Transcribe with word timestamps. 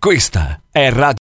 Questa 0.00 0.62
è 0.72 0.90
Radio 0.90 1.19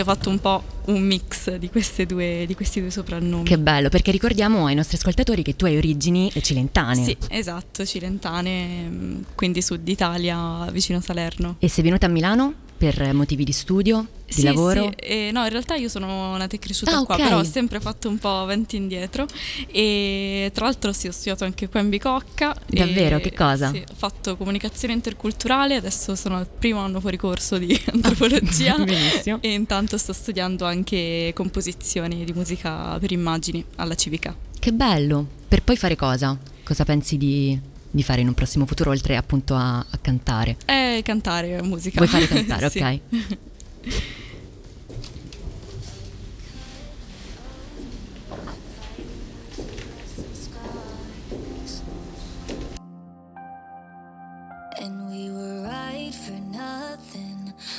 Ho 0.00 0.04
fatto 0.04 0.28
un 0.28 0.40
po' 0.40 0.62
un 0.86 1.00
mix 1.02 1.54
di, 1.54 1.70
due, 2.06 2.44
di, 2.46 2.54
questi 2.54 2.80
due 2.80 2.90
soprannomi. 2.90 3.44
Che 3.44 3.58
bello, 3.58 3.88
perché 3.88 4.10
ricordiamo 4.10 4.66
ai 4.66 4.74
nostri 4.74 4.96
ascoltatori 4.96 5.42
che 5.42 5.54
tu 5.54 5.66
hai 5.66 5.76
origini 5.76 6.32
cilentane. 6.40 7.04
Sì, 7.04 7.16
esatto, 7.28 7.86
cilentane, 7.86 8.88
mm, 8.88 9.22
quindi 9.34 9.62
sud 9.62 9.86
Italia, 9.86 10.68
vicino 10.72 11.00
Salerno. 11.00 11.56
E 11.60 11.68
sei 11.68 11.84
venuta 11.84 12.06
a 12.06 12.08
Milano? 12.08 12.54
Per 12.76 13.12
motivi 13.14 13.44
di 13.44 13.52
studio, 13.52 14.06
di 14.26 14.32
sì, 14.32 14.42
lavoro? 14.42 14.90
Sì, 14.98 15.06
eh, 15.06 15.30
no, 15.32 15.44
in 15.44 15.50
realtà 15.50 15.74
io 15.74 15.88
sono 15.88 16.36
nata 16.36 16.54
e 16.54 16.58
cresciuta 16.58 16.98
ah, 16.98 17.04
qua, 17.04 17.14
okay. 17.14 17.26
però 17.26 17.40
ho 17.40 17.44
sempre 17.44 17.80
fatto 17.80 18.08
un 18.08 18.18
po' 18.18 18.40
avanti 18.40 18.76
e 18.76 18.78
indietro 18.80 19.26
e 19.70 20.50
tra 20.52 20.64
l'altro 20.64 20.92
sì, 20.92 21.06
ho 21.06 21.12
studiato 21.12 21.44
anche 21.44 21.68
qua 21.68 21.80
in 21.80 21.88
Bicocca. 21.88 22.54
Davvero? 22.66 23.18
Che 23.20 23.32
cosa? 23.32 23.70
Sì, 23.70 23.78
ho 23.78 23.94
fatto 23.94 24.36
comunicazione 24.36 24.94
interculturale, 24.94 25.76
adesso 25.76 26.14
sono 26.14 26.36
al 26.36 26.46
primo 26.46 26.80
anno 26.80 27.00
fuori 27.00 27.16
corso 27.16 27.58
di 27.58 27.80
antropologia 27.92 28.76
Benissimo. 28.82 29.38
e 29.40 29.52
intanto 29.52 29.96
sto 29.96 30.12
studiando 30.12 30.64
anche 30.64 31.32
composizioni 31.34 32.24
di 32.24 32.32
musica 32.32 32.98
per 32.98 33.12
immagini 33.12 33.64
alla 33.76 33.94
Civica. 33.94 34.34
Che 34.58 34.72
bello! 34.72 35.26
Per 35.46 35.62
poi 35.62 35.76
fare 35.76 35.94
cosa? 35.94 36.36
Cosa 36.64 36.84
pensi 36.84 37.16
di 37.16 37.72
di 37.94 38.02
fare 38.02 38.20
in 38.22 38.26
un 38.26 38.34
prossimo 38.34 38.66
futuro, 38.66 38.90
oltre 38.90 39.16
appunto 39.16 39.54
a, 39.54 39.78
a 39.78 39.98
cantare? 40.00 40.56
Eh, 40.64 41.00
cantare 41.04 41.62
musica. 41.62 42.04
Vuoi 42.04 42.08
fare 42.08 42.26
cantare, 42.26 42.66
ok. 42.66 43.00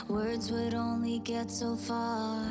Words 0.07 0.51
would 0.51 0.75
only 0.75 1.19
get 1.19 1.49
so 1.49 1.75
far. 1.75 2.45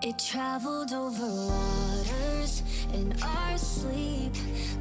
It 0.00 0.16
traveled 0.18 0.92
over 0.92 1.26
waters 1.26 2.62
in 2.94 3.12
our 3.22 3.58
sleep, 3.58 4.32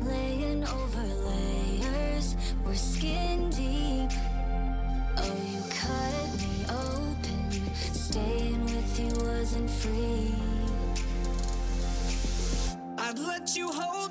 laying 0.01 0.63
over 0.63 1.03
layers. 1.29 2.35
We're 2.63 2.75
skin 2.75 3.49
deep. 3.49 4.11
Oh, 5.17 5.35
you 5.51 5.61
cut 5.69 6.27
me 6.41 6.55
open. 6.69 7.73
Staying 7.73 8.63
with 8.65 8.99
you 8.99 9.11
wasn't 9.25 9.69
free. 9.69 10.35
I'd 12.97 13.19
let 13.19 13.55
you 13.55 13.71
hold 13.71 14.02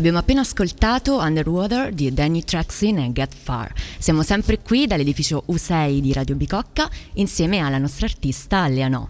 abbiamo 0.00 0.18
appena 0.18 0.40
ascoltato 0.40 1.18
Underwater 1.18 1.92
di 1.92 2.12
Danny 2.12 2.42
Traxin 2.42 2.98
e 3.00 3.12
Get 3.12 3.34
Far. 3.34 3.70
Siamo 3.98 4.22
sempre 4.22 4.60
qui 4.60 4.86
dall'edificio 4.86 5.44
U6 5.46 5.98
di 5.98 6.14
Radio 6.14 6.36
Bicocca 6.36 6.88
insieme 7.14 7.58
alla 7.58 7.76
nostra 7.76 8.06
artista 8.06 8.66
Leanò. 8.66 9.06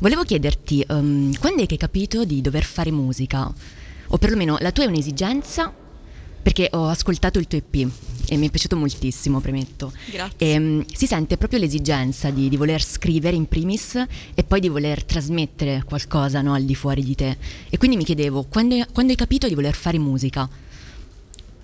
Volevo 0.00 0.22
chiederti, 0.22 0.82
um, 0.88 1.34
quando 1.38 1.62
è 1.62 1.66
che 1.66 1.74
hai 1.74 1.78
capito 1.78 2.24
di 2.24 2.40
dover 2.40 2.64
fare 2.64 2.90
musica? 2.90 3.52
O 4.12 4.16
perlomeno 4.16 4.56
la 4.60 4.72
tua 4.72 4.84
è 4.84 4.86
un'esigenza 4.86 5.74
perché 6.42 6.68
ho 6.72 6.86
ascoltato 6.88 7.38
il 7.38 7.46
tuo 7.46 7.58
EP 7.58 7.90
e 8.28 8.36
mi 8.36 8.46
è 8.46 8.50
piaciuto 8.50 8.76
moltissimo, 8.76 9.40
premetto. 9.40 9.92
Grazie. 10.10 10.36
E, 10.36 10.56
um, 10.56 10.84
si 10.92 11.06
sente 11.06 11.36
proprio 11.36 11.58
l'esigenza 11.58 12.30
di, 12.30 12.48
di, 12.48 12.56
voler 12.56 12.82
scrivere 12.82 13.36
in 13.36 13.46
primis 13.46 13.96
e 14.34 14.44
poi 14.44 14.60
di 14.60 14.68
voler 14.68 15.02
trasmettere 15.02 15.82
qualcosa 15.84 16.40
no, 16.40 16.54
al 16.54 16.62
di 16.62 16.74
fuori 16.74 17.02
di 17.02 17.14
te. 17.14 17.36
E 17.68 17.76
quindi 17.76 17.96
mi 17.96 18.04
chiedevo, 18.04 18.44
quando, 18.44 18.76
quando 18.92 19.12
hai 19.12 19.18
capito 19.18 19.48
di 19.48 19.54
voler 19.54 19.74
fare 19.74 19.98
musica? 19.98 20.48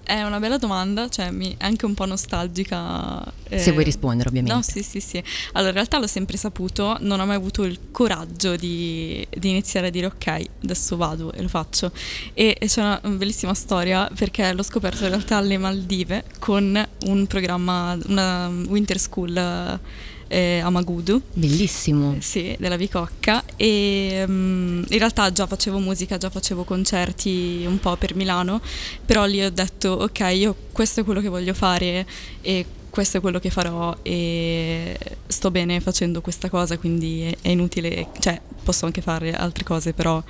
È 0.07 0.23
una 0.23 0.39
bella 0.39 0.57
domanda, 0.57 1.09
cioè 1.09 1.33
mi, 1.33 1.53
anche 1.59 1.85
un 1.85 1.95
po' 1.95 2.05
nostalgica. 2.05 3.25
Eh. 3.49 3.59
Se 3.59 3.73
vuoi 3.73 3.83
rispondere, 3.83 4.29
ovviamente. 4.29 4.57
No, 4.57 4.63
sì, 4.63 4.85
sì, 4.85 5.01
sì. 5.01 5.21
Allora, 5.53 5.71
in 5.71 5.75
realtà 5.75 5.99
l'ho 5.99 6.07
sempre 6.07 6.37
saputo, 6.37 6.97
non 7.01 7.19
ho 7.19 7.27
mai 7.27 7.35
avuto 7.35 7.65
il 7.65 7.91
coraggio 7.91 8.55
di, 8.55 9.27
di 9.37 9.51
iniziare 9.51 9.89
a 9.89 9.91
dire 9.91 10.07
ok, 10.07 10.45
adesso 10.63 10.97
vado 10.97 11.33
e 11.33 11.43
lo 11.43 11.49
faccio. 11.49 11.91
E, 12.35 12.57
e 12.57 12.67
c'è 12.67 12.83
una 12.83 13.01
bellissima 13.03 13.53
storia 13.53 14.09
perché 14.17 14.53
l'ho 14.53 14.63
scoperto 14.63 15.03
in 15.03 15.11
realtà 15.11 15.39
alle 15.39 15.59
Maldive 15.59 16.23
con 16.39 16.89
un 17.07 17.27
programma, 17.27 17.99
una 18.07 18.47
winter 18.47 19.01
school 19.01 19.81
eh, 20.29 20.61
a 20.61 20.71
Magudu. 20.71 21.21
Bellissimo. 21.33 22.17
Sì, 22.21 22.57
della 22.59 22.77
Bicocca 22.77 23.43
e 23.57 24.25
um, 24.27 24.85
in 24.89 24.99
realtà 24.99 25.31
già 25.33 25.47
facevo 25.47 25.79
musica, 25.79 26.17
già 26.19 26.31
facevo 26.31 26.65
concerti 26.65 27.65
un 27.67 27.79
po' 27.79 27.97
per 27.97 28.15
Milano, 28.15 28.61
però 29.05 29.25
lì 29.25 29.43
ho 29.43 29.51
detto 29.51 29.91
ok, 29.91 30.21
io 30.35 30.57
questo 30.73 31.01
è 31.01 31.05
quello 31.05 31.21
che 31.21 31.29
voglio 31.29 31.55
fare 31.55 32.07
e 32.41 32.67
questo 32.91 33.19
è 33.19 33.21
quello 33.21 33.39
che 33.39 33.51
farò 33.51 33.95
e 34.01 34.99
sto 35.27 35.51
bene 35.51 35.81
facendo 35.81 36.23
questa 36.23 36.49
cosa, 36.49 36.79
quindi 36.79 37.35
è 37.43 37.49
inutile, 37.51 38.09
cioè 38.21 38.41
posso 38.63 38.87
anche 38.87 39.03
fare 39.03 39.33
altre 39.35 39.65
cose, 39.65 39.93
però 39.93 40.23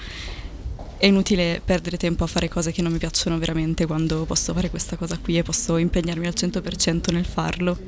è 0.98 1.06
inutile 1.06 1.60
perdere 1.64 1.96
tempo 1.96 2.24
a 2.24 2.26
fare 2.26 2.48
cose 2.48 2.72
che 2.72 2.82
non 2.82 2.90
mi 2.90 2.98
piacciono 2.98 3.38
veramente 3.38 3.86
quando 3.86 4.24
posso 4.24 4.52
fare 4.52 4.70
questa 4.70 4.96
cosa 4.96 5.18
qui 5.18 5.38
e 5.38 5.42
posso 5.42 5.76
impegnarmi 5.76 6.26
al 6.26 6.34
100% 6.36 7.12
nel 7.12 7.24
farlo. 7.26 7.78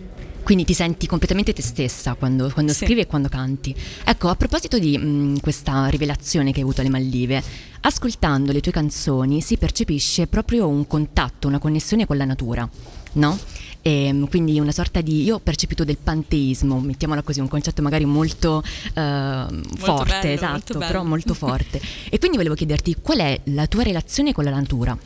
Quindi 0.49 0.65
ti 0.65 0.73
senti 0.73 1.07
completamente 1.07 1.53
te 1.53 1.61
stessa 1.61 2.15
quando, 2.15 2.49
quando 2.49 2.73
sì. 2.73 2.87
scrivi 2.87 3.03
e 3.03 3.07
quando 3.07 3.29
canti. 3.29 3.77
Ecco, 4.03 4.29
a 4.31 4.35
proposito 4.35 4.79
di 4.79 4.97
mh, 4.97 5.41
questa 5.41 5.89
rivelazione 5.89 6.53
che 6.53 6.61
hai 6.61 6.63
avuto 6.63 6.81
alle 6.81 6.89
Maldive, 6.89 7.43
ascoltando 7.81 8.51
le 8.51 8.61
tue 8.61 8.73
canzoni 8.73 9.43
si 9.43 9.59
percepisce 9.59 10.27
proprio 10.27 10.67
un 10.67 10.87
contatto, 10.87 11.49
una 11.49 11.59
connessione 11.59 12.07
con 12.07 12.17
la 12.17 12.25
natura, 12.25 12.67
no? 13.13 13.39
E, 13.83 14.27
quindi 14.31 14.59
una 14.59 14.73
sorta 14.73 15.03
di 15.03 15.23
io 15.23 15.35
ho 15.35 15.39
percepito 15.39 15.85
del 15.85 15.99
panteismo 16.03 16.81
mettiamola 16.81 17.21
così 17.21 17.41
un 17.41 17.49
concetto 17.49 17.83
magari 17.83 18.07
molto, 18.07 18.63
uh, 18.95 19.01
molto 19.01 19.77
forte 19.77 20.19
bello, 20.21 20.33
esatto 20.33 20.73
molto 20.73 20.79
però 20.79 21.05
molto 21.05 21.35
forte 21.35 21.79
e 22.09 22.19
quindi 22.19 22.39
volevo 22.39 22.55
chiederti 22.55 22.97
qual 23.03 23.19
è 23.19 23.39
la 23.45 23.67
tua 23.67 23.83
relazione 23.83 24.33
con 24.33 24.45
la 24.45 24.51
natura 24.51 24.99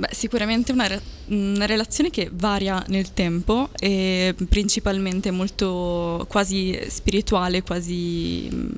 Beh, 0.00 0.08
sicuramente 0.12 0.72
una, 0.72 0.86
re- 0.86 1.02
una, 1.26 1.66
relazione 1.66 2.08
che 2.08 2.30
varia 2.32 2.82
nel 2.88 3.12
tempo 3.12 3.68
e 3.78 4.34
principalmente 4.48 5.30
molto 5.30 6.24
quasi 6.26 6.78
spirituale, 6.88 7.62
quasi 7.62 8.48
mm, 8.50 8.68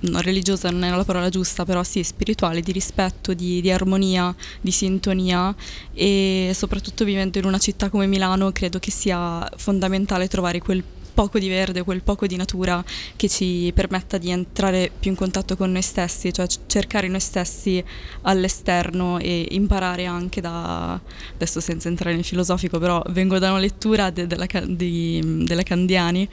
non 0.00 0.20
religiosa 0.20 0.68
non 0.70 0.82
è 0.82 0.90
la 0.90 1.04
parola 1.04 1.28
giusta, 1.28 1.64
però 1.64 1.84
sì, 1.84 2.02
spirituale, 2.02 2.60
di 2.60 2.72
rispetto, 2.72 3.34
di, 3.34 3.60
di, 3.60 3.70
armonia, 3.70 4.34
di 4.60 4.72
sintonia 4.72 5.54
e 5.94 6.50
soprattutto 6.52 7.04
vivendo 7.04 7.38
in 7.38 7.44
una 7.44 7.58
città 7.58 7.88
come 7.88 8.08
Milano 8.08 8.50
credo 8.50 8.80
che 8.80 8.90
sia 8.90 9.48
fondamentale 9.54 10.26
trovare 10.26 10.58
quel 10.58 10.82
poco 11.12 11.38
di 11.38 11.48
verde, 11.48 11.82
quel 11.82 12.02
poco 12.02 12.26
di 12.26 12.36
natura 12.36 12.82
che 13.16 13.28
ci 13.28 13.70
permetta 13.74 14.18
di 14.18 14.30
entrare 14.30 14.90
più 14.98 15.10
in 15.10 15.16
contatto 15.16 15.56
con 15.56 15.70
noi 15.70 15.82
stessi, 15.82 16.32
cioè 16.32 16.46
cercare 16.66 17.08
noi 17.08 17.20
stessi 17.20 17.82
all'esterno 18.22 19.18
e 19.18 19.46
imparare 19.50 20.06
anche 20.06 20.40
da, 20.40 21.00
adesso 21.34 21.60
senza 21.60 21.88
entrare 21.88 22.14
nel 22.14 22.24
filosofico, 22.24 22.78
però 22.78 23.02
vengo 23.10 23.38
da 23.38 23.50
una 23.50 23.60
lettura 23.60 24.10
de, 24.10 24.26
della, 24.26 24.46
di, 24.66 25.44
della 25.44 25.62
Candiani 25.62 26.28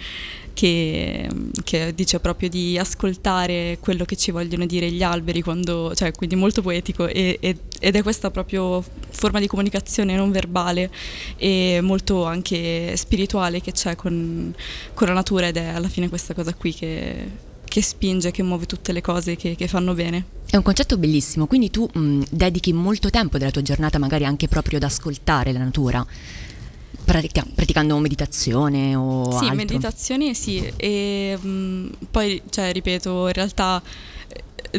che, 0.60 1.30
che, 1.64 1.94
dice 1.96 2.20
proprio 2.20 2.50
di 2.50 2.78
ascoltare 2.78 3.78
quello 3.80 4.04
che 4.04 4.18
ci 4.18 4.32
vogliono 4.32 4.66
dire 4.66 4.92
gli 4.92 5.02
alberi, 5.02 5.42
quando, 5.42 5.96
cioè, 5.96 6.12
quindi 6.12 6.36
molto 6.36 6.62
poetico 6.62 7.08
e, 7.08 7.38
e, 7.40 7.56
ed 7.80 7.96
è 7.96 8.04
questa 8.04 8.30
proprio 8.30 8.84
forma 9.10 9.40
di 9.40 9.48
comunicazione 9.48 10.18
non 10.18 10.32
verbale 10.32 10.92
e 11.38 11.80
molto 11.82 12.26
anche 12.26 12.94
spirituale 12.98 13.62
che 13.62 13.72
c'è 13.72 13.96
con, 13.96 14.54
con 14.94 15.08
la 15.08 15.14
natura 15.14 15.48
ed 15.48 15.56
è 15.56 15.68
alla 15.68 15.88
fine 15.88 16.10
questa 16.10 16.34
cosa 16.34 16.54
qui 16.54 16.74
che, 16.74 17.26
che 17.64 17.82
spinge, 17.82 18.32
che 18.32 18.44
muove 18.44 18.66
tutte 18.66 18.92
le 18.92 19.00
cose 19.00 19.38
che, 19.38 19.56
che, 19.56 19.68
fanno 19.70 19.94
bene. 19.94 20.26
È 20.50 20.58
un 20.58 20.64
concetto 20.64 20.98
bellissimo, 20.98 21.48
quindi 21.48 21.70
tu 21.70 21.90
mh, 21.90 22.24
dedichi 22.32 22.74
molto 22.74 23.10
tempo 23.10 23.38
della 23.38 23.52
tua 23.52 23.62
giornata 23.62 23.98
magari 23.98 24.26
anche 24.26 24.50
proprio 24.50 24.76
ad 24.76 24.84
ascoltare 24.84 25.54
la 25.54 25.60
natura 25.60 26.06
pratica- 27.12 27.46
praticando 27.56 27.98
meditazione 27.98 28.96
o 28.96 29.32
sì, 29.32 29.46
altro? 29.46 29.56
meditazione 29.56 30.34
sì, 30.34 30.72
e 30.78 31.38
mh, 31.42 31.48
mm, 31.48 31.88
poi, 32.12 32.42
cioè, 32.50 32.72
ripeto, 32.72 33.28
in 33.28 33.34
realtà 33.34 33.82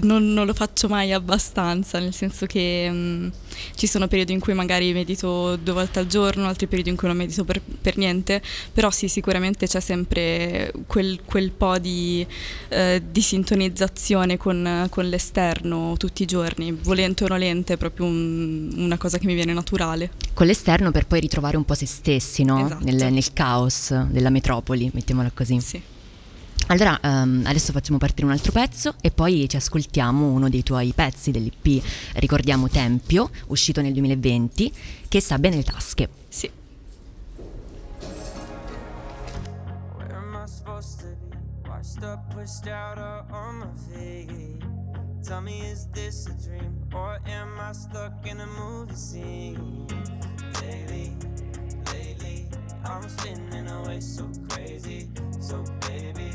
non, 0.02 0.32
non, 0.32 0.46
lo 0.46 0.54
faccio 0.54 0.88
mai 0.88 1.12
abbastanza, 1.12 1.98
nel 1.98 2.14
senso 2.14 2.46
che 2.46 2.90
mh, 2.90 2.96
mm, 2.96 3.28
ci 3.74 3.86
sono 3.86 4.08
periodi 4.08 4.32
in 4.32 4.40
cui 4.40 4.54
magari 4.54 4.92
medito 4.92 5.56
due 5.56 5.74
volte 5.74 5.98
al 5.98 6.06
giorno, 6.06 6.46
altri 6.46 6.66
periodi 6.66 6.90
in 6.90 6.96
cui 6.96 7.08
non 7.08 7.16
medito 7.16 7.44
per, 7.44 7.60
per 7.60 7.96
niente, 7.96 8.42
però 8.72 8.90
sì, 8.90 9.08
sicuramente 9.08 9.66
c'è 9.66 9.80
sempre 9.80 10.72
quel, 10.86 11.20
quel 11.24 11.50
po' 11.50 11.78
di, 11.78 12.26
eh, 12.68 13.02
di 13.10 13.20
sintonizzazione 13.20 14.36
con, 14.36 14.86
con, 14.90 15.08
l'esterno 15.08 15.94
tutti 15.98 16.22
i 16.22 16.26
giorni, 16.26 16.72
volente 16.72 17.24
o 17.24 17.28
nolente, 17.28 17.74
è 17.74 17.76
proprio 17.76 18.06
un, 18.06 18.72
una 18.76 18.98
cosa 18.98 19.18
che 19.18 19.26
mi 19.26 19.34
viene 19.34 19.52
naturale. 19.52 20.10
Con 20.34 20.46
l'esterno 20.46 20.90
per 20.90 21.06
poi 21.06 21.20
ritrovare 21.20 21.56
un 21.56 21.64
po' 21.64 21.74
se 21.74 21.86
stessi, 21.86 22.44
no? 22.44 22.64
Esatto. 22.64 22.84
Nel, 22.84 23.12
nel 23.12 23.32
caos 23.32 23.92
della 24.08 24.30
metropoli, 24.30 24.90
mettiamola 24.92 25.30
così. 25.34 25.60
Sì. 25.60 25.82
Allora, 26.70 27.00
um, 27.02 27.42
adesso 27.46 27.72
facciamo 27.72 27.98
partire 27.98 28.26
un 28.26 28.32
altro 28.32 28.52
pezzo 28.52 28.94
e 29.00 29.10
poi 29.10 29.48
ci 29.48 29.56
ascoltiamo 29.56 30.28
uno 30.28 30.48
dei 30.48 30.62
tuoi 30.62 30.92
pezzi 30.94 31.32
dell'IP, 31.32 31.84
ricordiamo 32.14 32.68
Tempio, 32.68 33.28
uscito 33.48 33.80
nel 33.80 33.92
2020, 33.92 34.72
che 35.08 35.20
sta 35.20 35.36
bene 35.40 35.56
le 35.56 35.64
tasche. 35.64 36.08
Sì. 36.28 36.50
Tell 45.22 45.42
me, 45.42 45.70
is 45.70 45.86
this 45.92 46.26
a 46.26 46.32
dream 46.32 46.88
or 46.94 47.20
am 47.26 47.58
I 47.58 47.74
stuck 47.74 48.26
in 48.26 48.40
a 48.40 48.46
movie 48.46 48.96
scene? 48.96 49.86
Lately, 50.62 51.12
lately, 51.92 52.48
I'm 52.84 53.06
spinning 53.06 53.68
away 53.68 54.00
so 54.00 54.28
crazy. 54.48 55.10
So, 55.38 55.62
baby, 55.80 56.29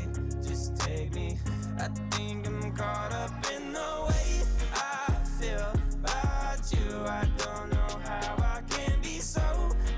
I 0.88 1.88
think 2.12 2.46
I'm 2.46 2.72
caught 2.76 3.12
up 3.12 3.44
in 3.52 3.72
the 3.72 4.06
way 4.08 4.42
I 4.72 5.12
feel 5.38 5.72
about 5.94 6.72
you. 6.72 7.00
I 7.04 7.28
don't 7.36 7.70
know 7.72 7.98
how 8.04 8.36
I 8.38 8.62
can 8.70 9.00
be 9.02 9.18
so 9.18 9.42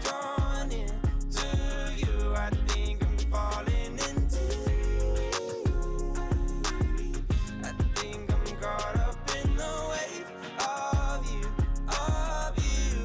drawn 0.03 0.73
into 0.73 1.47
you. 1.95 2.33
I 2.35 2.49
think 2.69 3.05
I'm 3.05 3.19
falling 3.31 3.99
into. 4.09 4.47
I 7.63 7.73
think 7.95 8.33
I'm 8.33 8.57
caught 8.57 8.97
up 8.97 9.31
in 9.45 9.57
the 9.57 9.75
wave 9.91 10.31
of 10.59 11.21
you, 11.35 11.47
of 11.89 12.57
you. 12.65 12.97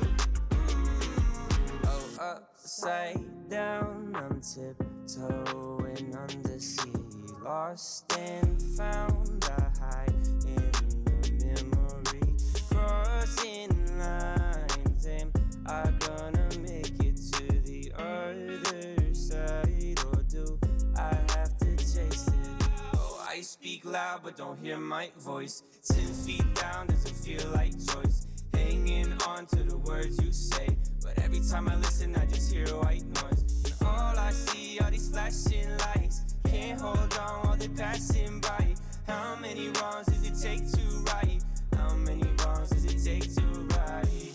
Mm. 0.69 1.85
Oh, 1.85 2.05
upside 2.21 3.49
down, 3.49 4.15
I'm 4.15 4.39
tiptoeing 4.39 6.15
under 6.15 6.59
sea. 6.59 7.02
Lost 7.43 8.17
and 8.17 8.61
found, 8.77 9.43
I 9.43 9.69
hide 9.77 10.13
in 10.47 10.71
the 11.03 11.19
memory. 11.43 12.35
Crossing 12.71 13.99
lines, 13.99 15.05
am 15.07 15.31
I 15.65 15.91
gonna 15.99 16.47
make 16.61 17.03
it 17.03 17.17
to 17.33 17.61
the 17.63 17.91
other 17.97 19.13
side? 19.13 19.99
Or 20.05 20.23
do 20.23 20.57
I 20.95 21.15
have 21.35 21.57
to 21.57 21.75
chase 21.75 22.29
it? 22.29 22.67
Oh, 22.95 23.25
I 23.29 23.41
speak 23.41 23.83
loud, 23.83 24.21
but 24.23 24.37
don't 24.37 24.57
hear 24.59 24.77
my 24.77 25.09
voice. 25.19 25.63
Ten 25.85 26.13
feet 26.13 26.45
down, 26.55 26.87
doesn't 26.87 27.15
feel 27.15 27.45
like 27.49 27.73
choice. 27.73 28.27
Hanging 28.53 29.11
on 29.27 29.47
to 29.47 29.63
the 29.63 29.77
words 29.79 30.17
you 30.23 30.31
say. 30.31 30.77
But 31.01 31.19
every 31.19 31.41
time 31.41 31.67
I 31.67 31.75
listen, 31.75 32.15
I 32.15 32.25
just 32.25 32.53
hear 32.53 32.67
white 32.67 33.03
noise. 33.03 33.43
And 33.65 33.75
all 33.85 34.17
I 34.17 34.31
see 34.31 34.79
are 34.79 34.89
these 34.89 35.09
flashing 35.09 35.69
lights. 35.79 36.21
Can't 36.53 36.79
hold 36.79 37.17
on 37.17 37.47
while 37.47 37.55
they're 37.57 37.67
passing 37.69 38.39
by. 38.39 38.75
How 39.07 39.35
many 39.41 39.69
wrongs 39.69 40.05
does 40.05 40.23
it 40.23 40.35
take 40.39 40.71
to 40.73 40.85
right? 41.11 41.41
How 41.75 41.95
many 41.95 42.29
wrongs 42.45 42.69
does 42.69 42.85
it 42.85 43.03
take 43.03 43.33
to 43.33 43.41
right? 43.75 44.31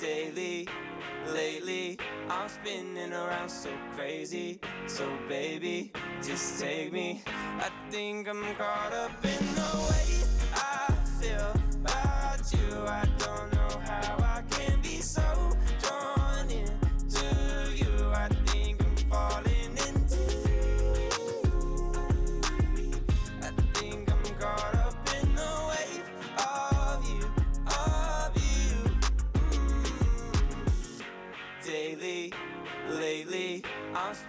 Daily, 0.00 0.66
lately, 1.26 1.98
I'm 2.30 2.48
spinning 2.48 3.12
around 3.12 3.50
so 3.50 3.68
crazy. 3.94 4.60
So, 4.86 5.06
baby, 5.28 5.92
just 6.22 6.58
take 6.58 6.90
me. 6.90 7.22
I 7.26 7.68
think 7.90 8.30
I'm 8.30 8.42
caught 8.54 8.94
up 8.94 9.22
in 9.22 9.44
the 9.54 9.72
way 9.90 10.24
I 10.54 10.90
feel 11.20 11.52
about 11.82 12.50
you. 12.50 12.78
I 12.86 13.04
don't 13.18 13.51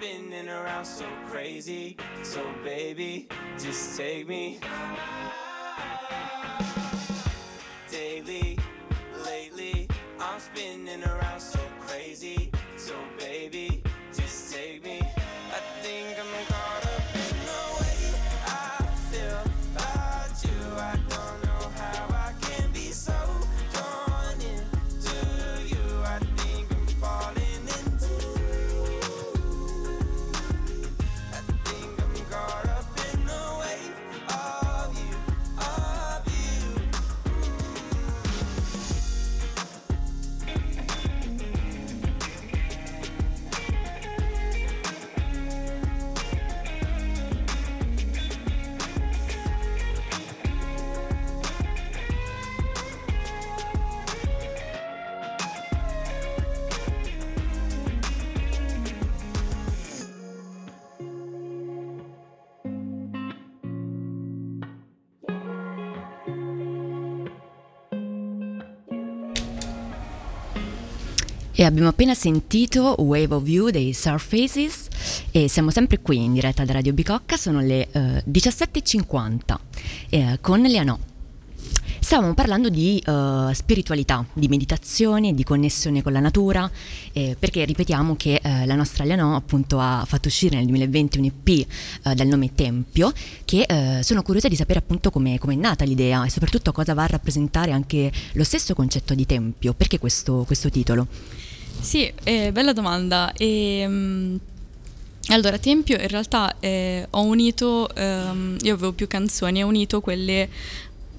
spinning 0.03 0.49
around 0.49 0.85
so 0.85 1.05
crazy. 1.27 1.95
So, 2.23 2.43
baby, 2.63 3.27
just 3.57 3.97
take 3.97 4.27
me. 4.27 4.59
Daily, 7.89 8.57
lately, 9.25 9.87
I'm 10.19 10.39
spinning 10.39 11.03
around. 11.03 11.22
E 71.63 71.65
abbiamo 71.65 71.87
appena 71.87 72.13
sentito 72.13 72.93
Wave 72.99 73.35
of 73.35 73.47
You 73.47 73.69
dei 73.69 73.93
Surfaces 73.93 74.89
e 75.31 75.47
siamo 75.47 75.71
sempre 75.71 76.01
qui 76.01 76.21
in 76.21 76.33
diretta 76.33 76.65
da 76.65 76.73
Radio 76.73 76.91
Bicocca, 76.91 77.37
sono 77.37 77.61
le 77.61 77.87
eh, 77.89 78.21
17.50 78.29 79.55
eh, 80.09 80.37
con 80.41 80.59
Leanò. 80.59 80.99
Stavamo 81.99 82.33
parlando 82.33 82.67
di 82.67 82.97
eh, 82.99 83.51
spiritualità, 83.53 84.25
di 84.33 84.49
meditazione, 84.49 85.33
di 85.33 85.45
connessione 85.45 86.03
con 86.03 86.11
la 86.11 86.19
natura, 86.19 86.69
eh, 87.13 87.37
perché 87.39 87.63
ripetiamo 87.63 88.17
che 88.17 88.41
eh, 88.43 88.65
la 88.65 88.75
nostra 88.75 89.05
Leanò 89.05 89.33
appunto 89.33 89.79
ha 89.79 90.03
fatto 90.05 90.27
uscire 90.27 90.57
nel 90.57 90.65
2020 90.65 91.17
un 91.19 91.23
EP 91.23 91.47
eh, 91.47 91.65
dal 92.13 92.27
nome 92.27 92.53
Tempio, 92.53 93.13
che 93.45 94.01
sono 94.01 94.21
curiosa 94.21 94.49
di 94.49 94.57
sapere 94.57 94.79
appunto 94.79 95.11
come 95.11 95.39
è 95.41 95.55
nata 95.55 95.85
l'idea 95.85 96.25
e 96.25 96.29
soprattutto 96.29 96.73
cosa 96.73 96.93
va 96.93 97.03
a 97.03 97.07
rappresentare 97.07 97.71
anche 97.71 98.11
lo 98.33 98.43
stesso 98.43 98.73
concetto 98.73 99.13
di 99.13 99.25
Tempio, 99.25 99.73
perché 99.73 99.97
questo, 99.97 100.43
questo 100.45 100.69
titolo? 100.69 101.07
Sì, 101.83 102.11
eh, 102.23 102.51
bella 102.53 102.71
domanda. 102.71 103.33
E, 103.33 103.83
mm, 103.85 104.35
allora, 105.27 105.57
Tempio 105.57 105.99
in 105.99 106.07
realtà 106.07 106.55
eh, 106.61 107.05
ho 107.09 107.21
unito, 107.23 107.93
ehm, 107.93 108.57
io 108.61 108.73
avevo 108.73 108.93
più 108.93 109.05
canzoni, 109.07 109.61
ho 109.63 109.67
unito 109.67 109.99
quelle 109.99 110.49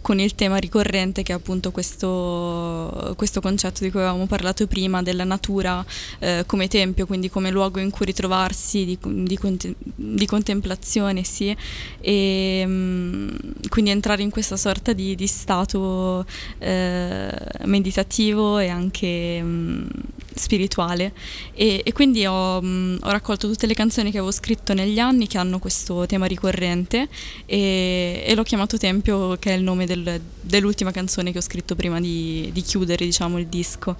con 0.05 0.21
il 0.21 0.35
tema 0.35 0.59
ricorrente 0.59 1.23
che 1.23 1.33
è 1.33 1.35
appunto 1.35 1.71
questo, 1.71 3.15
questo 3.17 3.41
concetto 3.41 3.85
di 3.85 3.91
cui 3.91 4.01
avevamo 4.01 4.27
parlato 4.27 4.67
prima 4.67 5.01
della 5.01 5.25
natura 5.25 5.83
eh, 6.19 6.45
come 6.45 6.69
tempio, 6.69 7.07
quindi 7.07 7.31
come 7.31 7.51
luogo 7.51 7.81
in 7.81 7.89
cui 7.89 8.05
ritrovarsi 8.05 8.85
di, 8.85 8.99
di 9.01 9.39
conte- 9.39 9.75
di 9.81 10.27
contemplazione, 10.27 11.25
sì, 11.25 11.57
e 12.01 12.65
mm, 12.67 13.29
quindi 13.71 13.93
entrare 13.93 14.23
in 14.23 14.29
questa 14.29 14.59
sorta 14.59 14.93
di, 14.93 15.15
di 15.15 15.27
stato 15.27 16.27
eh, 16.59 17.31
meditativo 17.65 18.59
e 18.59 18.69
anche 18.69 19.41
mm, 19.43 19.87
spirituale. 20.35 21.13
E, 21.55 21.81
e 21.83 21.93
quindi 21.93 22.27
ho, 22.27 22.61
mm, 22.61 22.97
ho 23.01 23.11
raccolto 23.11 23.49
tutte 23.49 23.67
le 23.67 23.75
canzoni 23.75 24.11
che 24.11 24.19
avevo 24.19 24.33
scritto 24.33 24.75
negli 24.75 24.99
anni 24.99 25.27
che 25.27 25.39
hanno 25.39 25.59
questo 25.59 26.05
tema 26.05 26.27
ricorrente 26.27 27.09
e, 27.47 28.23
e 28.27 28.35
l'ho 28.35 28.43
chiamato 28.43 28.77
Tempio 28.77 29.37
che 29.39 29.55
è 29.55 29.57
il 29.57 29.63
nome 29.63 29.87
del- 29.87 29.94
dell'ultima 30.41 30.91
canzone 30.91 31.33
che 31.33 31.39
ho 31.39 31.43
scritto 31.43 31.75
prima 31.75 32.01
di, 32.01 32.51
di 32.53 32.63
chiudere 32.63 33.05
diciamo 33.05 33.39
il 33.39 33.47
disco 33.47 33.97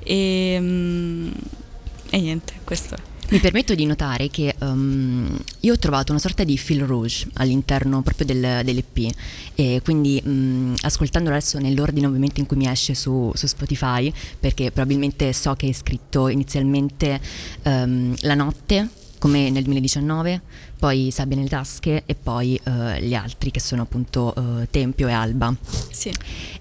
e, 0.00 0.56
mm, 0.60 1.30
e 2.10 2.20
niente 2.20 2.54
questo 2.64 2.94
è. 2.94 2.98
Mi 3.30 3.38
permetto 3.38 3.74
di 3.74 3.86
notare 3.86 4.28
che 4.28 4.54
um, 4.60 5.34
io 5.60 5.72
ho 5.72 5.78
trovato 5.78 6.12
una 6.12 6.20
sorta 6.20 6.44
di 6.44 6.58
fil 6.58 6.84
rouge 6.84 7.26
all'interno 7.34 8.02
proprio 8.02 8.26
del, 8.26 8.62
dell'EP 8.62 9.14
e 9.54 9.80
quindi 9.82 10.20
um, 10.24 10.74
ascoltandolo 10.82 11.34
adesso 11.34 11.58
nell'ordine 11.58 12.06
ovviamente 12.06 12.40
in 12.40 12.46
cui 12.46 12.58
mi 12.58 12.68
esce 12.68 12.94
su, 12.94 13.32
su 13.34 13.46
Spotify 13.46 14.12
perché 14.38 14.70
probabilmente 14.70 15.32
so 15.32 15.54
che 15.54 15.66
hai 15.66 15.72
scritto 15.72 16.28
inizialmente 16.28 17.18
um, 17.62 18.14
La 18.20 18.34
notte 18.34 18.88
come 19.24 19.48
nel 19.48 19.62
2019, 19.62 20.42
poi 20.84 21.10
Sabbia 21.10 21.34
nelle 21.36 21.48
tasche 21.48 22.02
e 22.04 22.14
poi 22.14 22.60
uh, 22.62 23.00
gli 23.00 23.14
altri 23.14 23.50
che 23.50 23.58
sono 23.58 23.80
appunto 23.80 24.34
uh, 24.36 24.66
Tempio 24.68 25.08
e 25.08 25.12
Alba. 25.12 25.56
Sì. 25.90 26.12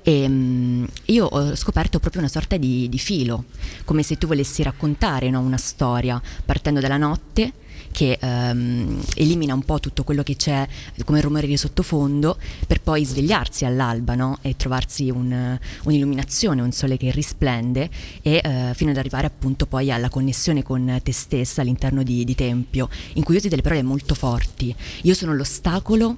E 0.02 0.30
mm, 0.30 0.86
io 1.08 1.26
ho 1.26 1.54
scoperto 1.58 2.00
proprio 2.00 2.22
una 2.22 2.32
sorta 2.32 2.56
di, 2.56 2.88
di 2.88 3.00
filo, 3.00 3.44
come 3.84 4.02
se 4.02 4.18
tu 4.18 4.28
volessi 4.28 4.64
raccontare 4.64 5.30
no, 5.30 5.42
una 5.42 5.58
storia 5.58 6.22
partendo 6.46 6.80
dalla 6.80 6.96
notte 6.96 7.52
che 7.94 8.18
ehm, 8.20 9.02
elimina 9.16 9.54
un 9.54 9.64
po' 9.64 9.80
tutto 9.80 10.04
quello 10.04 10.24
che 10.24 10.36
c'è 10.36 10.68
come 11.06 11.22
rumore 11.22 11.48
di 11.48 11.56
sottofondo 11.56 12.38
per 12.68 12.82
poi 12.82 13.06
svegliarsi 13.06 13.64
all'alba 13.64 14.16
no? 14.16 14.40
e 14.42 14.58
trovarsi 14.58 15.10
un- 15.10 15.58
un'illuminazione, 15.84 16.62
un 16.62 16.72
sole 16.74 16.98
che 16.98 17.12
risplende 17.12 17.90
e 18.22 18.42
eh, 18.44 18.72
fino 18.74 18.92
ad 18.92 18.98
arrivare 18.98 19.28
appunto 19.28 19.66
poi 19.66 19.92
alla 19.92 20.10
connessione 20.10 20.64
con 20.64 21.00
te 21.02 21.14
stessa 21.14 21.62
all'interno 21.62 22.04
di, 22.04 22.26
di 22.26 22.36
Tempio, 22.36 22.90
in 23.14 23.24
cui 23.24 23.36
usi 23.36 23.48
delle 23.48 23.62
parole 23.62 23.84
molto 23.84 24.16
forti. 24.16 24.76
Io 25.04 25.14
sono 25.14 25.34
l'ostacolo 25.34 26.18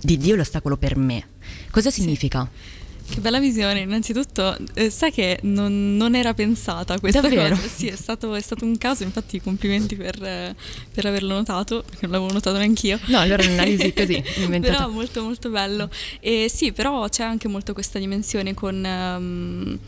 di 0.00 0.18
Dio, 0.18 0.36
l'ostacolo 0.36 0.76
per 0.76 0.96
me. 0.96 1.24
Cosa 1.70 1.90
significa? 1.90 2.48
Che 3.10 3.20
bella 3.20 3.40
visione, 3.40 3.80
innanzitutto 3.80 4.56
eh, 4.74 4.88
sai 4.88 5.10
che 5.10 5.40
non, 5.42 5.96
non 5.96 6.14
era 6.14 6.32
pensata 6.32 6.98
questa 7.00 7.20
Davvero? 7.20 7.56
cosa, 7.56 7.68
sì 7.68 7.88
è 7.88 7.96
stato, 7.96 8.34
è 8.34 8.40
stato 8.40 8.64
un 8.64 8.78
caso, 8.78 9.02
infatti 9.02 9.40
complimenti 9.40 9.96
per, 9.96 10.22
eh, 10.22 10.54
per 10.92 11.06
averlo 11.06 11.34
notato, 11.34 11.82
perché 11.82 12.06
non 12.06 12.12
l'avevo 12.12 12.32
notato 12.32 12.56
neanch'io. 12.58 13.00
No, 13.06 13.18
allora 13.18 13.42
un'analisi 13.42 13.92
così, 13.94 14.22
inventata. 14.36 14.74
però 14.76 14.88
molto 14.88 15.22
molto 15.24 15.50
bello. 15.50 15.90
E 16.20 16.48
sì, 16.54 16.70
però 16.70 17.08
c'è 17.08 17.24
anche 17.24 17.48
molto 17.48 17.72
questa 17.72 17.98
dimensione 17.98 18.54
con... 18.54 18.84
ehm, 18.84 19.78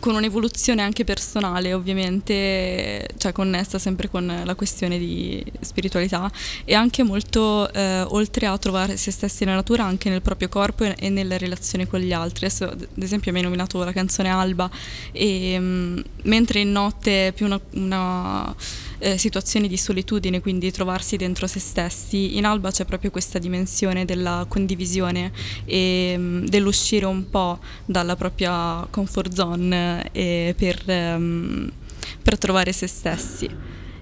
con 0.00 0.14
un'evoluzione 0.14 0.82
anche 0.82 1.04
personale, 1.04 1.74
ovviamente, 1.74 3.08
cioè 3.18 3.32
connessa 3.32 3.78
sempre 3.78 4.08
con 4.08 4.42
la 4.44 4.54
questione 4.54 4.98
di 4.98 5.44
spiritualità 5.60 6.30
e 6.64 6.74
anche 6.74 7.02
molto 7.02 7.72
eh, 7.72 8.02
oltre 8.08 8.46
a 8.46 8.58
trovare 8.58 8.96
se 8.96 9.10
stessi 9.10 9.44
nella 9.44 9.56
natura, 9.56 9.84
anche 9.84 10.08
nel 10.10 10.22
proprio 10.22 10.48
corpo 10.48 10.84
e, 10.84 10.94
e 10.98 11.08
nella 11.08 11.36
relazione 11.36 11.86
con 11.86 12.00
gli 12.00 12.12
altri. 12.12 12.46
Adesso, 12.46 12.64
ad 12.64 12.88
esempio, 12.96 13.32
mi 13.32 13.38
hai 13.38 13.44
nominato 13.44 13.82
la 13.84 13.92
canzone 13.92 14.28
Alba, 14.28 14.70
e, 15.12 15.56
mm, 15.58 15.98
mentre 16.22 16.60
in 16.60 16.72
notte 16.72 17.28
è 17.28 17.32
più 17.32 17.46
una, 17.46 17.60
una 17.70 18.54
eh, 19.02 19.18
situazione 19.18 19.66
di 19.66 19.76
solitudine, 19.76 20.40
quindi 20.40 20.70
trovarsi 20.70 21.16
dentro 21.16 21.48
se 21.48 21.58
stessi. 21.58 22.36
In 22.36 22.44
Alba 22.44 22.70
c'è 22.70 22.84
proprio 22.84 23.10
questa 23.10 23.40
dimensione 23.40 24.04
della 24.04 24.46
condivisione 24.48 25.32
e 25.64 26.14
mm, 26.16 26.44
dell'uscire 26.46 27.04
un 27.04 27.28
po' 27.28 27.58
dalla 27.84 28.14
propria 28.14 28.86
comfort 28.88 29.34
zone 29.34 30.08
eh, 30.12 30.54
per, 30.56 30.82
ehm, 30.86 31.70
per 32.22 32.38
trovare 32.38 32.72
se 32.72 32.86
stessi. 32.86 33.50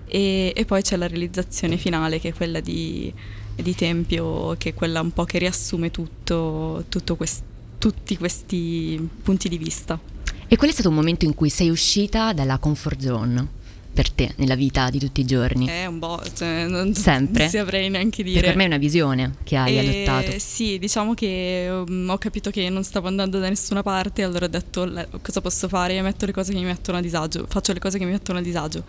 E, 0.07 0.53
e 0.55 0.65
poi 0.67 0.83
c'è 0.83 0.97
la 0.97 1.07
realizzazione 1.07 1.79
finale 1.79 2.21
che 2.21 2.29
è 2.29 2.35
quella 2.35 2.61
di, 2.61 3.13
di 3.55 3.75
Tempio, 3.75 4.55
che 4.59 4.71
è 4.71 4.75
quella 4.75 5.01
un 5.01 5.13
po' 5.13 5.25
che 5.25 5.39
riassume 5.39 5.91
tutto, 5.91 6.85
tutto 6.91 7.17
quest- 7.17 7.45
tutti 7.79 8.19
questi 8.19 9.09
punti 9.23 9.49
di 9.49 9.57
vista. 9.57 9.99
E 10.47 10.57
qual 10.57 10.69
è 10.69 10.73
stato 10.73 10.91
un 10.91 10.97
momento 10.97 11.25
in 11.25 11.35
cui 11.35 11.49
sei 11.49 11.71
uscita 11.71 12.35
dalla 12.35 12.59
comfort 12.59 13.01
zone 13.01 13.59
per 13.93 14.11
te 14.11 14.33
nella 14.37 14.55
vita 14.55 14.89
di 14.91 14.99
tutti 14.99 15.21
i 15.21 15.25
giorni? 15.25 15.67
È 15.67 15.87
un 15.87 15.99
po', 15.99 16.21
cioè, 16.35 16.67
non 16.67 16.95
Sempre? 16.95 17.43
non 17.45 17.51
saprei 17.53 17.89
neanche 17.91 18.23
dire. 18.23 18.41
Perché 18.41 18.49
per 18.49 18.57
me 18.57 18.65
è 18.65 18.67
una 18.69 18.77
visione 18.79 19.35
che 19.45 19.57
hai 19.57 19.77
E 19.77 20.05
adottato. 20.07 20.39
Sì, 20.39 20.79
diciamo 20.79 21.15
che 21.15 21.69
um, 21.71 22.09
ho 22.09 22.19
capito 22.19 22.51
che 22.51 22.69
non 22.71 22.85
stavo 22.85 23.09
andando 23.09 23.39
da 23.39 23.49
nessuna 23.49 23.83
parte, 23.83 24.23
allora 24.23 24.47
ho 24.47 24.49
detto 24.49 24.85
"Le- 24.85 25.09
cosa 25.23 25.41
posso 25.41 25.69
fare? 25.69 26.01
Metto 26.03 26.27
le 26.27 26.33
cose 26.33 26.53
che 26.53 26.59
mi 26.59 26.65
mettono 26.65 26.99
a 26.99 27.01
disagio, 27.01 27.47
faccio 27.49 27.73
le 27.73 27.79
cose 27.81 27.99
che 27.99 28.05
mi 28.05 28.13
mettono 28.13 28.39
a 28.39 28.43
disagio. 28.43 28.85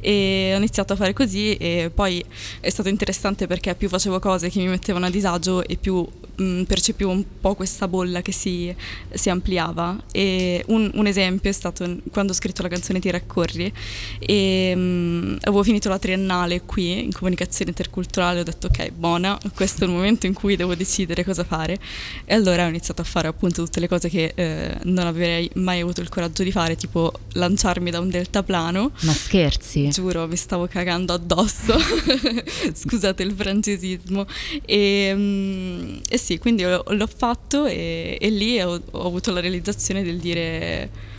E 0.00 0.52
ho 0.54 0.56
iniziato 0.58 0.92
a 0.92 0.96
fare 0.96 1.12
così 1.12 1.54
e 1.54 1.90
poi 1.92 2.24
è 2.60 2.70
stato 2.70 2.88
interessante 2.88 3.46
perché 3.46 3.74
più 3.74 3.88
facevo 3.88 4.18
cose 4.18 4.48
che 4.50 4.58
mi 4.58 4.68
mettevano 4.68 5.06
a 5.06 5.10
disagio 5.10 5.66
e 5.66 5.76
più 5.76 6.06
mh, 6.36 6.62
percepivo 6.62 7.10
un 7.10 7.24
po' 7.40 7.54
questa 7.54 7.88
bolla 7.88 8.22
che 8.22 8.32
si, 8.32 8.74
si 9.12 9.30
ampliava 9.30 9.96
e 10.12 10.62
un, 10.68 10.90
un 10.94 11.06
esempio 11.06 11.50
è 11.50 11.52
stato 11.52 11.98
quando 12.10 12.32
ho 12.32 12.34
scritto 12.34 12.62
la 12.62 12.68
canzone 12.68 13.00
Ti 13.00 13.10
raccorri 13.10 13.72
e 14.18 14.40
mh, 14.74 15.38
avevo 15.42 15.62
finito 15.62 15.88
la 15.88 15.98
triennale 15.98 16.62
qui 16.62 17.04
in 17.04 17.12
comunicazione 17.12 17.70
interculturale 17.70 18.40
ho 18.40 18.44
detto 18.44 18.66
ok 18.68 18.90
buona 18.90 19.38
questo 19.54 19.84
è 19.84 19.86
il 19.86 19.92
momento 19.92 20.26
in 20.26 20.34
cui 20.34 20.56
devo 20.56 20.74
decidere 20.74 21.24
cosa 21.24 21.44
fare 21.44 21.78
e 22.24 22.34
allora 22.34 22.64
ho 22.64 22.68
iniziato 22.68 23.02
a 23.02 23.04
fare 23.04 23.28
appunto 23.28 23.62
tutte 23.64 23.80
le 23.80 23.88
cose 23.88 24.08
che 24.08 24.32
eh, 24.34 24.76
non 24.84 25.06
avrei 25.06 25.50
mai 25.54 25.80
avuto 25.80 26.00
il 26.00 26.08
coraggio 26.08 26.42
di 26.42 26.52
fare 26.52 26.76
tipo 26.76 27.12
lanciarmi 27.32 27.90
da 27.90 28.00
un 28.00 28.08
deltaplano 28.08 28.92
Ma 29.00 29.12
scherzi? 29.12 29.88
Giuro, 29.88 30.26
mi 30.26 30.36
stavo 30.36 30.66
cagando 30.66 31.12
addosso. 31.12 31.74
Scusate 32.74 33.22
il 33.22 33.34
francesismo. 33.36 34.26
E, 34.64 35.12
mm, 35.14 35.96
e 36.08 36.18
sì, 36.18 36.38
quindi 36.38 36.62
l'ho, 36.62 36.84
l'ho 36.86 37.06
fatto 37.06 37.66
e, 37.66 38.18
e 38.20 38.30
lì 38.30 38.60
ho, 38.60 38.80
ho 38.90 39.06
avuto 39.06 39.32
la 39.32 39.40
realizzazione 39.40 40.02
del 40.02 40.18
dire 40.18 41.10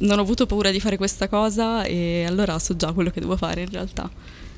non 0.00 0.18
ho 0.18 0.22
avuto 0.22 0.46
paura 0.46 0.70
di 0.70 0.80
fare 0.80 0.96
questa 0.96 1.28
cosa 1.28 1.84
e 1.84 2.24
allora 2.26 2.58
so 2.58 2.76
già 2.76 2.92
quello 2.92 3.10
che 3.10 3.20
devo 3.20 3.36
fare 3.36 3.62
in 3.62 3.70
realtà. 3.70 4.10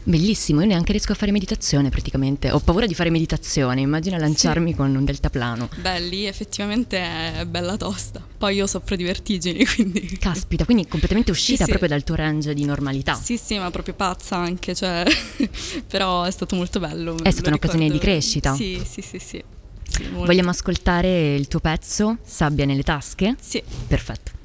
Bellissimo, 0.04 0.62
io 0.62 0.66
neanche 0.66 0.90
riesco 0.90 1.12
a 1.12 1.14
fare 1.14 1.30
meditazione 1.30 1.88
praticamente. 1.88 2.50
Ho 2.50 2.58
paura 2.58 2.86
di 2.86 2.94
fare 2.94 3.08
meditazione, 3.08 3.82
immagina 3.82 4.18
lanciarmi 4.18 4.74
con 4.74 4.92
un 4.94 5.04
deltaplano. 5.04 5.68
Beh, 5.80 6.00
lì 6.00 6.26
effettivamente 6.26 6.98
è 6.98 7.44
bella 7.46 7.76
tosta. 7.76 8.20
Poi 8.36 8.56
io 8.56 8.66
soffro 8.66 8.96
di 8.96 9.04
vertigini, 9.04 9.64
quindi... 9.74 10.18
Caspita, 10.18 10.64
quindi 10.64 10.88
completamente 10.88 11.30
uscita 11.30 11.58
Sì, 11.58 11.62
sì. 11.64 11.68
proprio 11.68 11.88
dal 11.88 12.02
tuo 12.02 12.16
range 12.16 12.52
di 12.52 12.64
normalità. 12.64 13.14
Sì, 13.14 13.36
sì, 13.36 13.58
ma 13.58 13.70
proprio 13.70 13.94
pazza 13.94 14.36
anche, 14.36 14.74
cioè... 14.74 15.04
però 15.86 16.24
è 16.24 16.30
stato 16.32 16.56
molto 16.56 16.80
bello. 16.80 17.22
È 17.22 17.30
stata 17.30 17.50
un'occasione 17.50 17.84
di 17.84 17.92
ricordo- 17.92 18.10
crescita. 18.10 18.54
Sì, 18.56 18.82
sì, 18.84 19.02
sì, 19.02 19.18
sì. 19.20 19.44
Sì. 19.88 20.04
Vogliamo 20.10 20.50
ascoltare 20.50 21.36
il 21.36 21.46
tuo 21.46 21.60
pezzo, 21.60 22.16
Sabbia 22.24 22.64
nelle 22.64 22.82
tasche? 22.82 23.36
Sì. 23.38 23.62
Perfetto. 23.86 24.40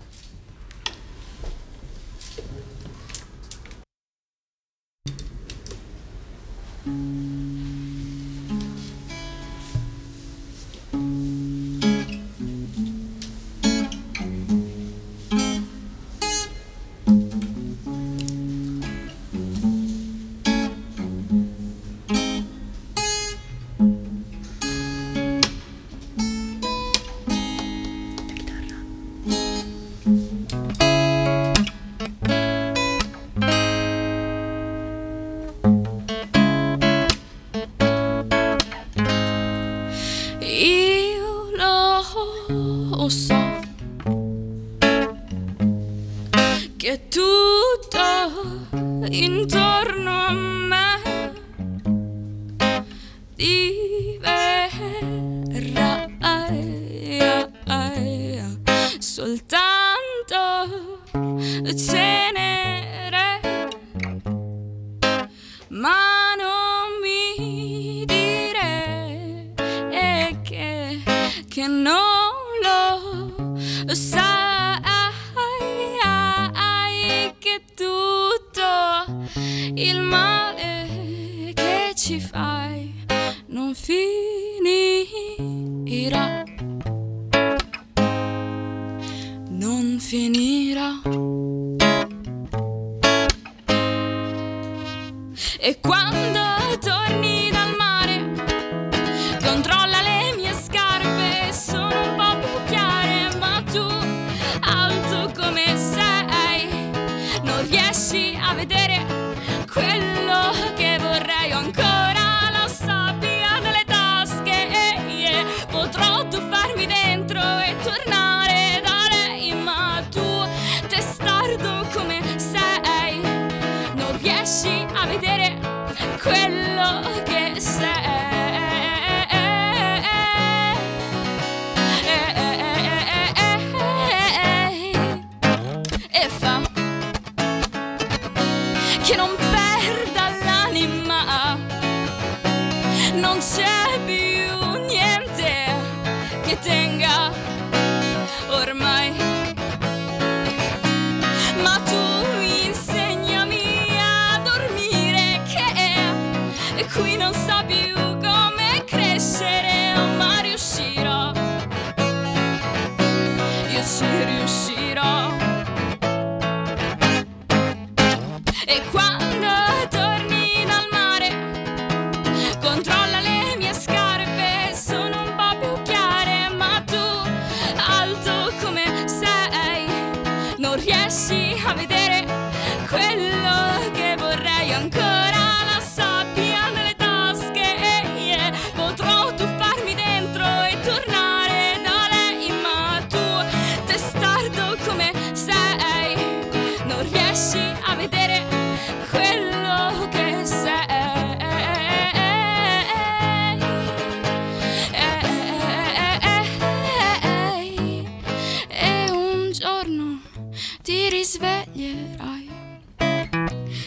Ti 210.81 211.09
risveglierai. 211.09 212.50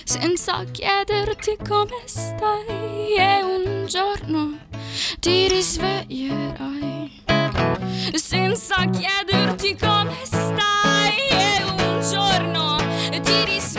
Senza 0.05 0.65
chiederti 0.71 1.57
come 1.67 2.03
stai 2.05 3.15
e 3.17 3.43
un 3.43 3.87
giorno 3.87 4.59
ti 5.21 5.49
risveglierai. 5.49 7.23
Senza 8.15 8.85
chiederti 8.91 9.77
come 9.77 10.17
stai 10.25 11.29
e 11.31 11.63
un 11.65 12.01
giorno 12.01 12.77
ti 13.23 13.45
risveglierai 13.45 13.70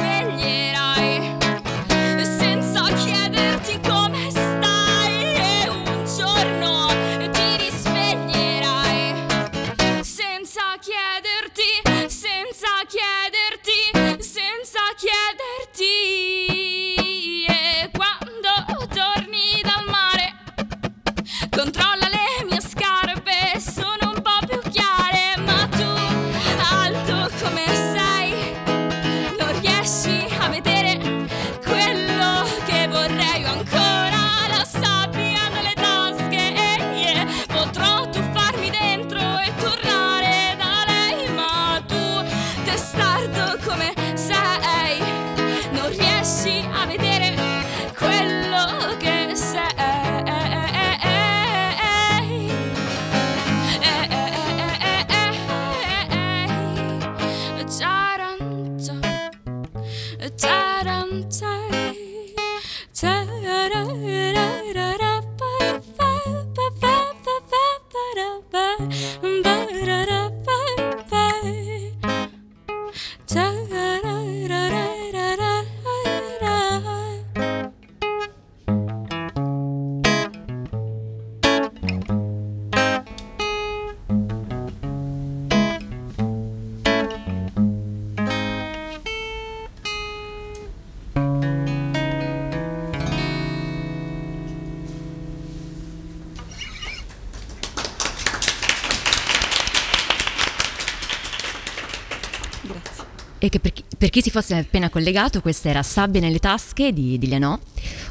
E 103.44 103.50
che 103.50 103.60
per 103.60 103.74
chi, 103.74 103.84
per 103.98 104.12
chi 104.12 104.22
si 104.22 104.30
fosse 104.30 104.54
appena 104.54 104.92
collegato, 104.92 105.42
questa 105.42 105.68
era 105.68 105.82
Sabbia 105.82 106.22
nelle 106.22 106.38
tasche 106.38 106.94
di, 106.94 107.18
di 107.18 107.26
Lianò, 107.26 107.58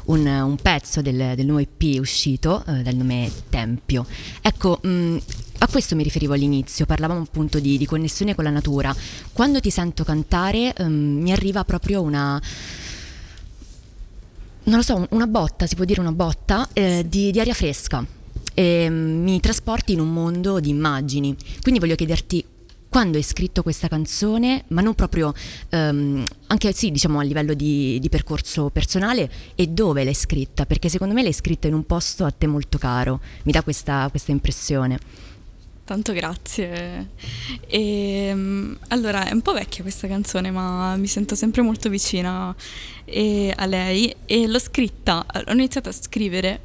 un, 0.07 0.25
un 0.27 0.57
pezzo 0.57 1.01
del, 1.01 1.35
del 1.37 1.45
nuovo 1.45 1.61
EP 1.61 1.99
uscito 2.01 2.61
eh, 2.67 2.81
dal 2.81 2.95
nome 2.95 3.31
Tempio. 3.49 4.05
Ecco, 4.41 4.79
mh, 4.83 5.17
a 5.59 5.67
questo 5.67 5.95
mi 5.95 6.03
riferivo 6.03 6.33
all'inizio, 6.33 6.85
parlavamo 6.85 7.21
appunto 7.21 7.61
di, 7.61 7.77
di 7.77 7.85
connessione 7.85 8.35
con 8.35 8.43
la 8.43 8.49
natura. 8.49 8.93
Quando 9.31 9.61
ti 9.61 9.69
sento 9.69 10.03
cantare 10.03 10.73
ehm, 10.73 10.91
mi 10.91 11.31
arriva 11.31 11.63
proprio 11.63 12.01
una... 12.01 12.41
Non 14.63 14.75
lo 14.75 14.81
so, 14.83 14.95
un- 14.97 15.07
una 15.11 15.27
botta, 15.27 15.65
si 15.65 15.75
può 15.75 15.85
dire 15.85 16.01
una 16.01 16.11
botta, 16.11 16.67
eh, 16.73 17.05
di, 17.07 17.31
di 17.31 17.39
aria 17.39 17.53
fresca. 17.53 18.05
E, 18.53 18.89
mm, 18.89 19.23
mi 19.23 19.39
trasporti 19.39 19.93
in 19.93 20.01
un 20.01 20.11
mondo 20.11 20.59
di 20.59 20.67
immagini. 20.67 21.33
Quindi 21.61 21.79
voglio 21.79 21.95
chiederti 21.95 22.45
quando 22.91 23.15
hai 23.15 23.23
scritto 23.23 23.63
questa 23.63 23.87
canzone, 23.87 24.65
ma 24.67 24.81
non 24.81 24.93
proprio, 24.95 25.33
ehm, 25.69 26.25
anche 26.47 26.73
sì, 26.73 26.91
diciamo 26.91 27.19
a 27.19 27.23
livello 27.23 27.53
di, 27.53 27.97
di 28.01 28.09
percorso 28.09 28.69
personale, 28.69 29.31
e 29.55 29.67
dove 29.67 30.03
l'hai 30.03 30.13
scritta? 30.13 30.65
Perché 30.65 30.89
secondo 30.89 31.13
me 31.13 31.23
l'hai 31.23 31.31
scritta 31.31 31.67
in 31.67 31.73
un 31.73 31.85
posto 31.85 32.25
a 32.25 32.31
te 32.31 32.47
molto 32.47 32.77
caro, 32.77 33.21
mi 33.43 33.53
dà 33.53 33.63
questa, 33.63 34.09
questa 34.09 34.31
impressione. 34.31 34.99
Tanto 35.85 36.11
grazie. 36.11 37.11
E, 37.65 38.75
allora, 38.89 39.25
è 39.25 39.31
un 39.31 39.41
po' 39.41 39.53
vecchia 39.53 39.83
questa 39.83 40.09
canzone, 40.09 40.51
ma 40.51 40.93
mi 40.97 41.07
sento 41.07 41.33
sempre 41.33 41.61
molto 41.61 41.87
vicina 41.87 42.53
eh, 43.05 43.53
a 43.55 43.65
lei 43.67 44.13
e 44.25 44.47
l'ho 44.47 44.59
scritta, 44.59 45.25
ho 45.45 45.51
iniziato 45.53 45.87
a 45.87 45.93
scrivere 45.93 46.59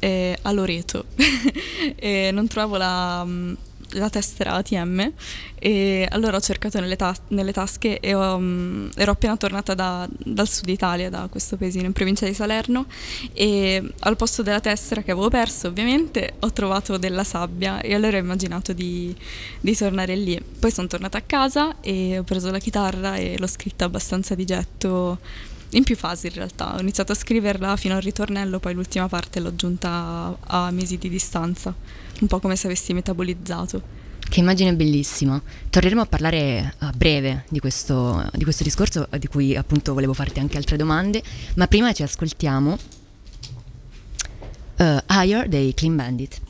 eh, 0.00 0.36
a 0.42 0.52
Loreto 0.52 1.06
e 1.96 2.28
non 2.30 2.46
trovavo 2.46 2.76
la, 2.76 3.24
mm, 3.24 3.54
la 3.92 4.08
tessera 4.08 4.52
ATM 4.54 5.12
e 5.58 6.06
allora 6.10 6.36
ho 6.36 6.40
cercato 6.40 6.80
nelle, 6.80 6.96
tas- 6.96 7.20
nelle 7.28 7.52
tasche 7.52 8.00
e 8.00 8.14
ho, 8.14 8.38
mm, 8.38 8.90
ero 8.96 9.12
appena 9.12 9.36
tornata 9.36 9.74
da- 9.74 10.08
dal 10.10 10.48
sud 10.48 10.68
Italia, 10.68 11.10
da 11.10 11.28
questo 11.30 11.56
paesino 11.56 11.86
in 11.86 11.92
provincia 11.92 12.26
di 12.26 12.34
Salerno 12.34 12.86
e 13.32 13.82
al 14.00 14.16
posto 14.16 14.42
della 14.42 14.60
tessera 14.60 15.02
che 15.02 15.12
avevo 15.12 15.28
perso 15.28 15.68
ovviamente 15.68 16.34
ho 16.40 16.52
trovato 16.52 16.96
della 16.96 17.24
sabbia 17.24 17.80
e 17.80 17.94
allora 17.94 18.16
ho 18.16 18.20
immaginato 18.20 18.72
di, 18.72 19.14
di 19.60 19.76
tornare 19.76 20.16
lì. 20.16 20.40
Poi 20.58 20.70
sono 20.70 20.86
tornata 20.86 21.18
a 21.18 21.22
casa 21.22 21.80
e 21.80 22.18
ho 22.18 22.22
preso 22.22 22.50
la 22.50 22.58
chitarra 22.58 23.16
e 23.16 23.36
l'ho 23.38 23.46
scritta 23.46 23.84
abbastanza 23.84 24.34
di 24.34 24.44
getto 24.44 25.18
in 25.72 25.84
più 25.84 25.96
fasi 25.96 26.28
in 26.28 26.34
realtà. 26.34 26.74
Ho 26.74 26.80
iniziato 26.80 27.12
a 27.12 27.14
scriverla 27.14 27.76
fino 27.76 27.94
al 27.94 28.02
ritornello, 28.02 28.58
poi 28.58 28.74
l'ultima 28.74 29.08
parte 29.08 29.40
l'ho 29.40 29.48
aggiunta 29.48 30.36
a, 30.40 30.70
mesi 30.70 30.98
di 30.98 31.08
distanza, 31.08 31.74
un 32.20 32.26
po' 32.26 32.40
come 32.40 32.56
se 32.56 32.66
avessi 32.66 32.92
metabolizzato. 32.92 34.00
Che 34.18 34.40
immagine 34.40 34.74
bellissima. 34.74 35.40
Torneremo 35.68 36.00
a 36.00 36.06
parlare 36.06 36.74
a 36.78 36.92
breve 36.94 37.44
di 37.48 37.58
questo, 37.60 38.28
di 38.32 38.44
questo 38.44 38.62
discorso, 38.62 39.08
di 39.18 39.26
cui 39.26 39.56
appunto 39.56 39.92
volevo 39.92 40.14
farti 40.14 40.38
anche 40.38 40.56
altre 40.56 40.76
domande, 40.76 41.22
ma 41.56 41.66
prima 41.66 41.92
ci 41.92 42.02
ascoltiamo 42.02 42.78
eh, 44.76 45.04
Higher 45.08 45.48
dei 45.48 45.74
Clean 45.74 45.96
Bandit. 45.96 46.40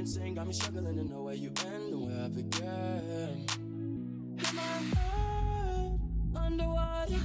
Insane, 0.00 0.34
got 0.34 0.46
me 0.46 0.52
struggling 0.54 0.96
to 0.96 1.04
know 1.04 1.24
where 1.24 1.34
you 1.34 1.52
end 1.66 1.92
and 1.92 2.06
where 2.06 2.24
I 2.24 2.28
began. 2.28 3.46
Had 4.38 4.54
my 4.54 4.62
head 4.96 6.00
underwater, 6.34 7.20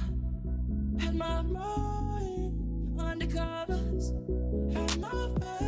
had 0.98 1.14
my 1.14 1.40
mind 1.40 3.00
under 3.00 3.26
covers, 3.26 4.12
had 4.74 5.00
my 5.00 5.28
faith 5.40 5.65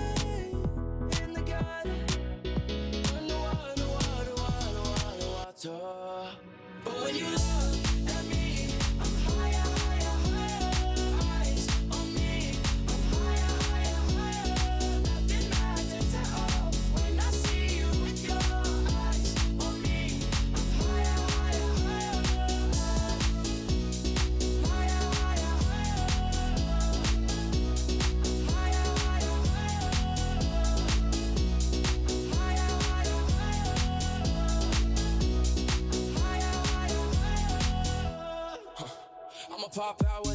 That 39.99 40.28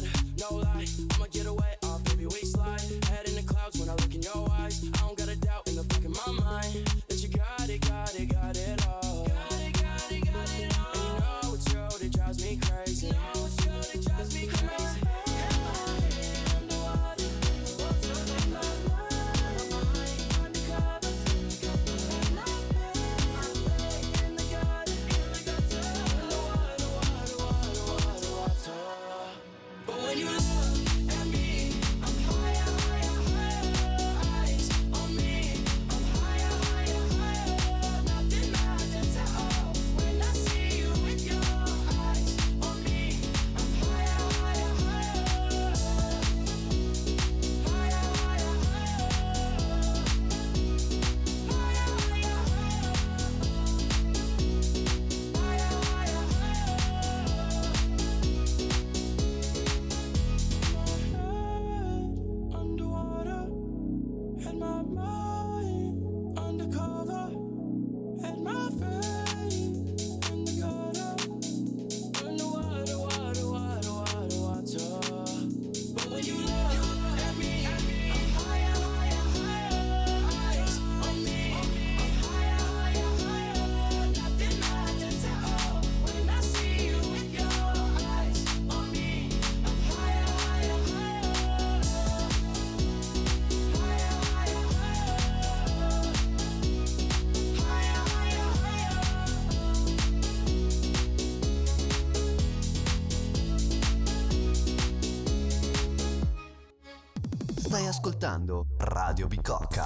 Bicocca. 109.34 109.84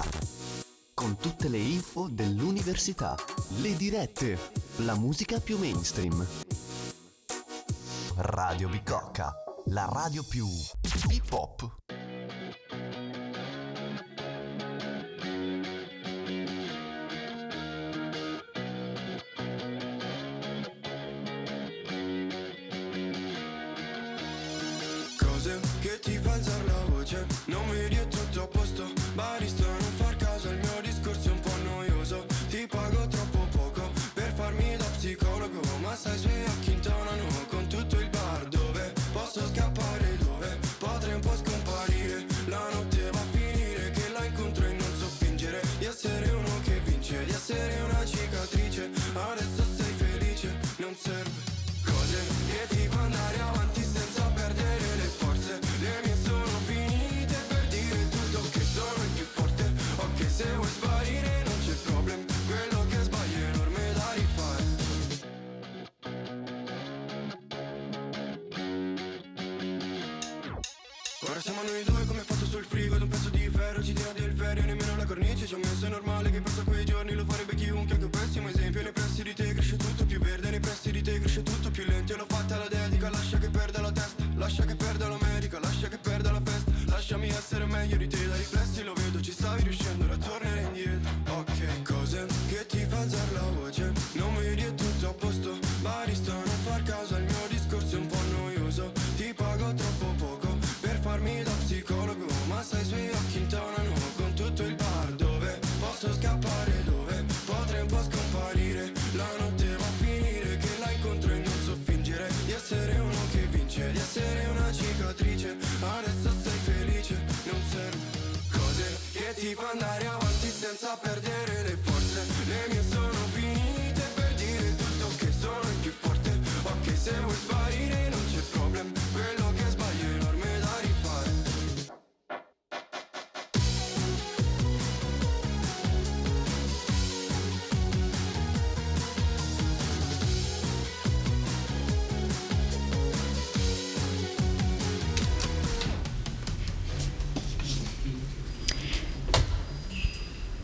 Con 0.93 1.17
tutte 1.17 1.49
le 1.49 1.57
info 1.57 2.07
dell'università, 2.07 3.15
le 3.61 3.75
dirette, 3.75 4.37
la 4.85 4.95
musica 4.95 5.39
più 5.39 5.57
mainstream. 5.57 6.23
Radio 8.17 8.69
Bicocca, 8.69 9.33
la 9.69 9.89
radio 9.91 10.21
più 10.21 10.45
hip 11.09 11.33
hop. 11.33 11.88
I'm 35.89 35.97
sorry. 35.97 36.38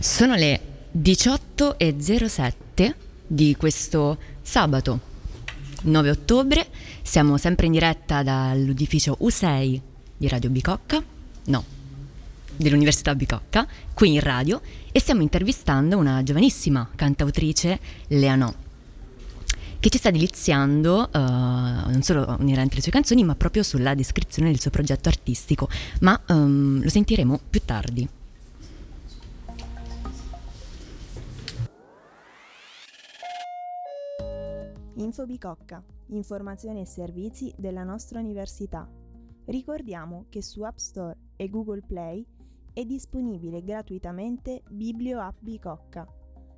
Sono 0.05 0.35
le 0.35 0.61
18.07 0.95 2.93
di 3.25 3.55
questo 3.57 4.19
sabato 4.39 4.99
9 5.81 6.09
ottobre, 6.11 6.67
siamo 7.01 7.37
sempre 7.37 7.65
in 7.65 7.71
diretta 7.71 8.21
dall'edificio 8.21 9.17
U6 9.19 9.81
di 10.15 10.27
Radio 10.27 10.51
Bicocca, 10.51 11.03
no, 11.45 11.63
dell'Università 12.55 13.15
Bicocca, 13.15 13.67
qui 13.95 14.13
in 14.13 14.19
radio, 14.19 14.61
e 14.91 14.99
stiamo 14.99 15.23
intervistando 15.23 15.97
una 15.97 16.21
giovanissima 16.21 16.87
cantautrice, 16.95 17.79
Leanò, 18.09 18.53
che 19.79 19.89
ci 19.89 19.97
sta 19.97 20.11
deliziando 20.11 21.09
uh, 21.11 21.17
non 21.17 22.01
solo 22.03 22.37
inerente 22.41 22.73
alle 22.73 22.83
sue 22.83 22.91
canzoni, 22.91 23.23
ma 23.23 23.33
proprio 23.33 23.63
sulla 23.63 23.95
descrizione 23.95 24.51
del 24.51 24.61
suo 24.61 24.69
progetto 24.69 25.09
artistico, 25.09 25.67
ma 26.01 26.21
um, 26.27 26.83
lo 26.83 26.89
sentiremo 26.89 27.39
più 27.49 27.61
tardi. 27.65 28.07
Infobicocca, 34.97 35.83
informazioni 36.07 36.79
e 36.79 36.85
servizi 36.85 37.53
della 37.57 37.83
nostra 37.83 38.19
università. 38.19 38.89
Ricordiamo 39.45 40.27
che 40.29 40.41
su 40.41 40.61
App 40.61 40.77
Store 40.77 41.17
e 41.35 41.49
Google 41.49 41.81
Play 41.85 42.25
è 42.71 42.85
disponibile 42.85 43.61
gratuitamente 43.61 44.63
BiblioApp 44.69 45.37
Bicocca, 45.41 46.07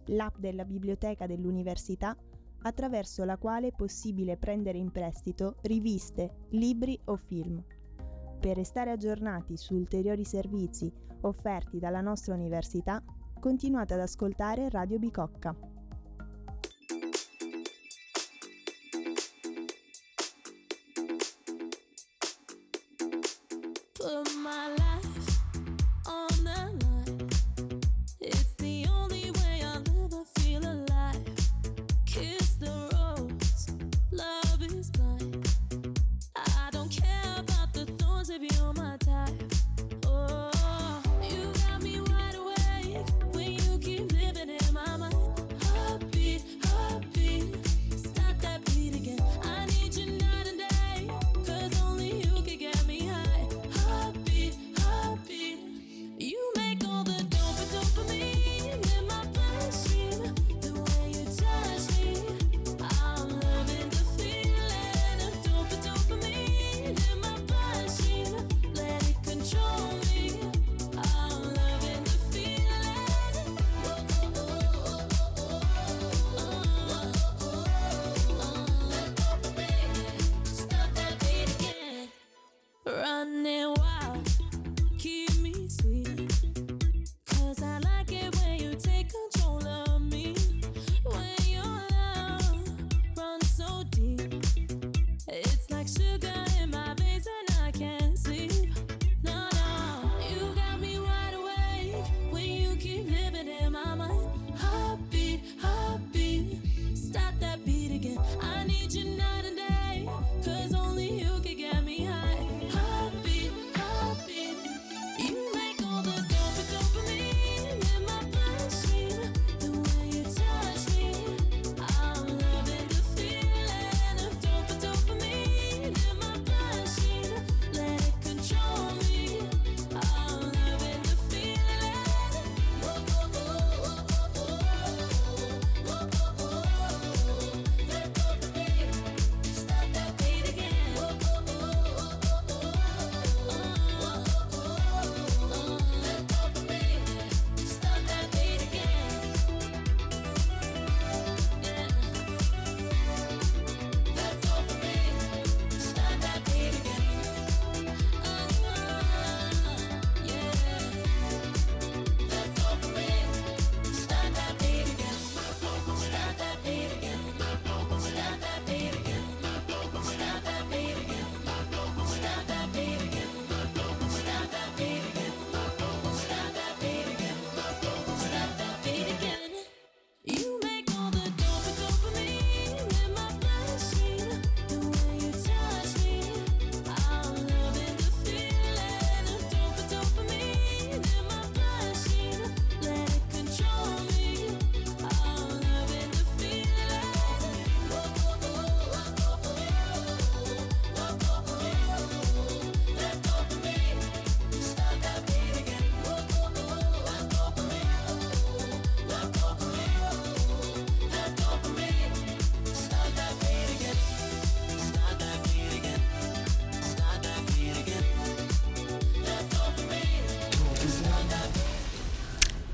l'app 0.08 0.38
della 0.38 0.66
biblioteca 0.66 1.26
dell'università 1.26 2.16
attraverso 2.62 3.24
la 3.24 3.38
quale 3.38 3.68
è 3.70 3.76
possibile 3.76 4.38
prendere 4.38 4.78
in 4.78 4.92
prestito 4.92 5.56
riviste, 5.64 6.46
libri 6.50 7.00
o 7.06 7.16
film. 7.16 7.64
Per 8.40 8.56
restare 8.56 8.92
aggiornati 8.92 9.58
su 9.58 9.74
ulteriori 9.74 10.24
servizi 10.24 10.94
offerti 11.22 11.80
dalla 11.80 12.02
nostra 12.02 12.36
università, 12.36 13.04
continuate 13.40 13.96
ad 13.96 14.02
ascoltare 14.02 14.70
Radio 14.70 15.00
Bicocca. 15.00 15.77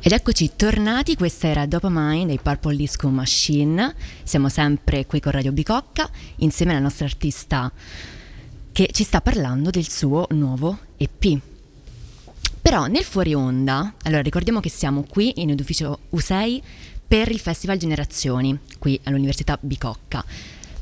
Ed 0.05 0.11
eccoci 0.11 0.51
tornati, 0.57 1.15
questa 1.15 1.47
era 1.47 1.65
Dopamine 1.65 2.25
dei 2.25 2.37
Purple 2.37 2.75
Disco 2.75 3.07
Machine. 3.07 3.95
Siamo 4.23 4.49
sempre 4.49 5.05
qui 5.05 5.21
con 5.21 5.31
Radio 5.31 5.53
Bicocca 5.53 6.09
insieme 6.39 6.73
alla 6.73 6.81
nostra 6.81 7.05
artista 7.05 7.71
che 8.73 8.89
ci 8.91 9.05
sta 9.05 9.21
parlando 9.21 9.69
del 9.69 9.87
suo 9.89 10.27
nuovo 10.31 10.77
EP. 10.97 11.39
Però 12.61 12.87
nel 12.87 13.05
fuori 13.05 13.33
onda, 13.33 13.93
allora 14.03 14.21
ricordiamo 14.21 14.59
che 14.59 14.67
siamo 14.67 15.05
qui 15.07 15.41
in 15.41 15.51
edificio 15.51 15.99
U6 16.13 16.61
per 17.07 17.31
il 17.31 17.39
Festival 17.39 17.77
Generazioni, 17.77 18.59
qui 18.79 18.99
all'Università 19.03 19.57
Bicocca. 19.61 20.25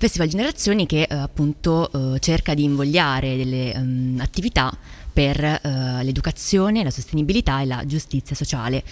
Festival 0.02 0.30
Generazioni 0.30 0.88
che 0.88 1.04
eh, 1.04 1.14
appunto 1.14 2.16
eh, 2.16 2.20
cerca 2.20 2.56
di 2.56 2.64
invogliare 2.64 3.38
delle 3.38 3.72
ehm, 3.72 4.18
attività 4.20 4.76
per 5.12 5.44
eh, 5.44 6.04
l'educazione, 6.04 6.84
la 6.84 6.92
sostenibilità 6.92 7.62
e 7.62 7.66
la 7.66 7.84
giustizia 7.86 8.36
sociale. 8.36 8.84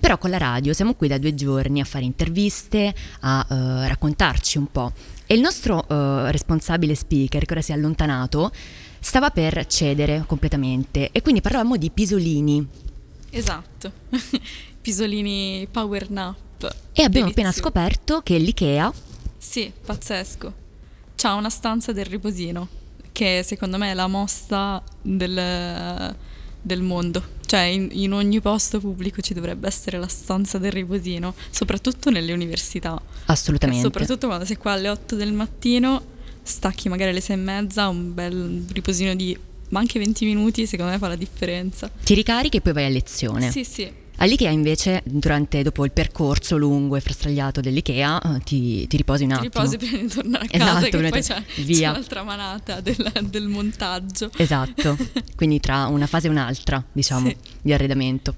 Però 0.00 0.16
con 0.18 0.30
la 0.30 0.38
radio 0.38 0.72
siamo 0.72 0.94
qui 0.94 1.08
da 1.08 1.18
due 1.18 1.34
giorni 1.34 1.80
a 1.80 1.84
fare 1.84 2.04
interviste, 2.04 2.94
a 3.20 3.46
eh, 3.48 3.88
raccontarci 3.88 4.58
un 4.58 4.70
po'. 4.70 4.92
E 5.26 5.34
il 5.34 5.40
nostro 5.40 5.86
eh, 5.88 6.30
responsabile 6.30 6.94
speaker, 6.94 7.44
che 7.44 7.52
ora 7.52 7.62
si 7.62 7.72
è 7.72 7.74
allontanato, 7.74 8.52
stava 9.00 9.30
per 9.30 9.66
cedere 9.66 10.24
completamente 10.26 11.10
e 11.10 11.20
quindi 11.22 11.40
parlavamo 11.40 11.76
di 11.76 11.90
pisolini. 11.90 12.66
Esatto. 13.30 13.92
Pisolini 14.80 15.66
Power 15.70 16.10
Nap. 16.10 16.76
E 16.92 17.02
abbiamo 17.02 17.28
appena 17.28 17.52
scoperto 17.52 18.20
che 18.22 18.38
l'IKEA 18.38 18.92
Sì, 19.36 19.70
pazzesco. 19.84 20.66
C'ha 21.14 21.34
una 21.34 21.50
stanza 21.50 21.92
del 21.92 22.06
riposino, 22.06 22.68
che 23.18 23.42
secondo 23.44 23.78
me 23.78 23.90
è 23.90 23.94
la 23.94 24.06
mossa 24.06 24.80
del, 25.02 26.14
del 26.62 26.82
mondo. 26.82 27.36
Cioè, 27.44 27.62
in, 27.62 27.88
in 27.90 28.12
ogni 28.12 28.40
posto 28.40 28.78
pubblico 28.78 29.20
ci 29.20 29.34
dovrebbe 29.34 29.66
essere 29.66 29.98
la 29.98 30.06
stanza 30.06 30.58
del 30.58 30.70
riposino, 30.70 31.34
soprattutto 31.50 32.10
nelle 32.10 32.32
università. 32.32 33.00
assolutamente. 33.26 33.82
Soprattutto 33.82 34.28
quando 34.28 34.44
sei 34.44 34.56
qua 34.56 34.72
alle 34.72 34.88
8 34.88 35.16
del 35.16 35.32
mattino, 35.32 36.00
stacchi 36.44 36.88
magari 36.88 37.10
alle 37.10 37.20
6 37.20 37.34
e 37.34 37.38
mezza, 37.40 37.88
un 37.88 38.14
bel 38.14 38.64
riposino 38.72 39.16
di 39.16 39.36
ma 39.70 39.80
anche 39.80 39.98
20 39.98 40.24
minuti, 40.24 40.64
secondo 40.66 40.92
me 40.92 40.98
fa 40.98 41.08
la 41.08 41.16
differenza. 41.16 41.90
Ti 42.04 42.14
ricarichi 42.14 42.58
e 42.58 42.60
poi 42.60 42.72
vai 42.72 42.84
a 42.84 42.88
lezione. 42.88 43.50
Sì, 43.50 43.64
sì. 43.64 43.92
All'IKEA 44.20 44.50
invece, 44.50 45.02
durante, 45.04 45.62
dopo 45.62 45.84
il 45.84 45.92
percorso 45.92 46.56
lungo 46.56 46.96
e 46.96 47.00
frastagliato 47.00 47.60
dell'IKEA, 47.60 48.20
eh, 48.36 48.40
ti, 48.40 48.86
ti 48.88 48.96
riposi 48.96 49.22
un 49.22 49.28
Ti 49.30 49.34
attimo. 49.36 49.50
riposi 49.64 49.76
prima 49.76 49.98
di 50.02 50.08
tornare 50.08 50.44
a 50.44 50.48
casa, 50.48 50.64
Esatto, 50.86 50.98
che 50.98 51.08
poi 51.08 51.22
c'è, 51.22 51.42
via. 51.62 51.76
c'è 51.92 51.96
un'altra 51.96 52.22
manata 52.24 52.80
del, 52.80 53.12
del 53.30 53.46
montaggio. 53.46 54.30
Esatto, 54.36 54.96
quindi 55.36 55.60
tra 55.60 55.86
una 55.86 56.06
fase 56.08 56.26
e 56.26 56.30
un'altra, 56.30 56.84
diciamo, 56.92 57.28
Sì. 57.28 57.36
di 57.62 57.72
arredamento. 57.72 58.34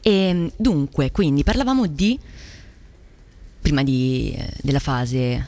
E 0.00 0.52
dunque, 0.56 1.10
quindi 1.12 1.44
parlavamo 1.44 1.86
di, 1.86 2.18
prima 3.60 3.82
di, 3.84 4.32
eh, 4.36 4.50
della 4.62 4.78
fase, 4.80 5.46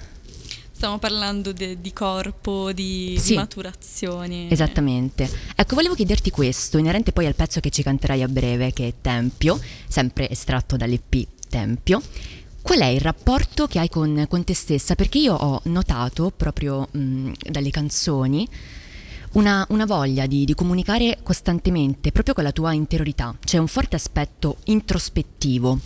Stiamo 0.81 0.97
parlando 0.99 1.53
de- 1.53 1.78
di 1.78 1.93
corpo, 1.93 2.72
di 2.72 3.14
Sì. 3.20 3.35
maturazioni. 3.35 4.49
esattamente. 4.51 5.31
Ecco, 5.55 5.74
volevo 5.74 5.95
chiederti 5.95 6.31
questo, 6.31 6.78
inerente 6.78 7.12
poi 7.12 7.26
al 7.26 7.35
pezzo 7.35 7.61
che 7.61 7.68
ci 7.68 7.83
canterai 7.83 8.22
a 8.22 8.28
breve, 8.28 8.72
che 8.72 8.89
è 8.89 8.95
Tempio, 8.99 9.61
sempre 9.87 10.31
estratto 10.31 10.78
dall'EP 10.78 11.26
Tempio. 11.51 12.01
Qual 12.62 12.78
è 12.78 12.87
il 12.87 13.01
rapporto 13.03 13.66
che 13.66 13.78
hai 13.78 13.91
con, 13.91 14.24
con 14.26 14.43
te 14.43 14.55
stessa? 14.55 14.95
Perché 14.95 15.18
io 15.18 15.35
ho 15.35 15.61
notato 15.64 16.33
proprio 16.35 16.89
mh, 16.91 17.33
dalle 17.51 17.68
canzoni 17.70 18.49
una, 19.33 19.66
una 19.68 19.85
voglia 19.85 20.24
di, 20.24 20.47
di 20.47 20.55
comunicare 20.55 21.18
costantemente 21.22 22.11
proprio 22.11 22.33
con 22.33 22.43
la 22.43 22.53
tua 22.53 22.72
interiorità, 22.72 23.37
c'è 23.45 23.59
un 23.59 23.66
forte 23.66 23.97
aspetto 23.97 24.57
introspettivo. 24.64 25.78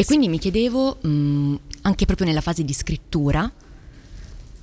E 0.00 0.04
quindi 0.04 0.28
mi 0.28 0.38
chiedevo, 0.38 0.98
mh, 1.00 1.54
anche 1.82 2.06
proprio 2.06 2.28
nella 2.28 2.40
fase 2.40 2.62
di 2.62 2.72
scrittura, 2.72 3.50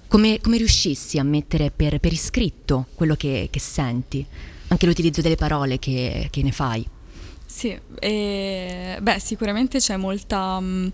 come, 0.08 0.40
come 0.40 0.56
riuscissi 0.56 1.20
a 1.20 1.24
mettere 1.24 1.72
per, 1.72 2.00
per 2.00 2.14
iscritto 2.14 2.86
quello 2.96 3.16
che, 3.16 3.50
che 3.52 3.60
senti, 3.60 4.26
anche 4.70 4.86
l'utilizzo 4.86 5.20
delle 5.20 5.36
parole 5.36 5.78
che, 5.78 6.30
che 6.32 6.42
ne 6.42 6.54
fai. 6.54 6.88
Sì, 7.46 7.78
e, 8.00 8.98
beh, 9.02 9.20
sicuramente 9.20 9.80
c'è 9.80 9.98
molta, 9.98 10.58
mh, 10.58 10.92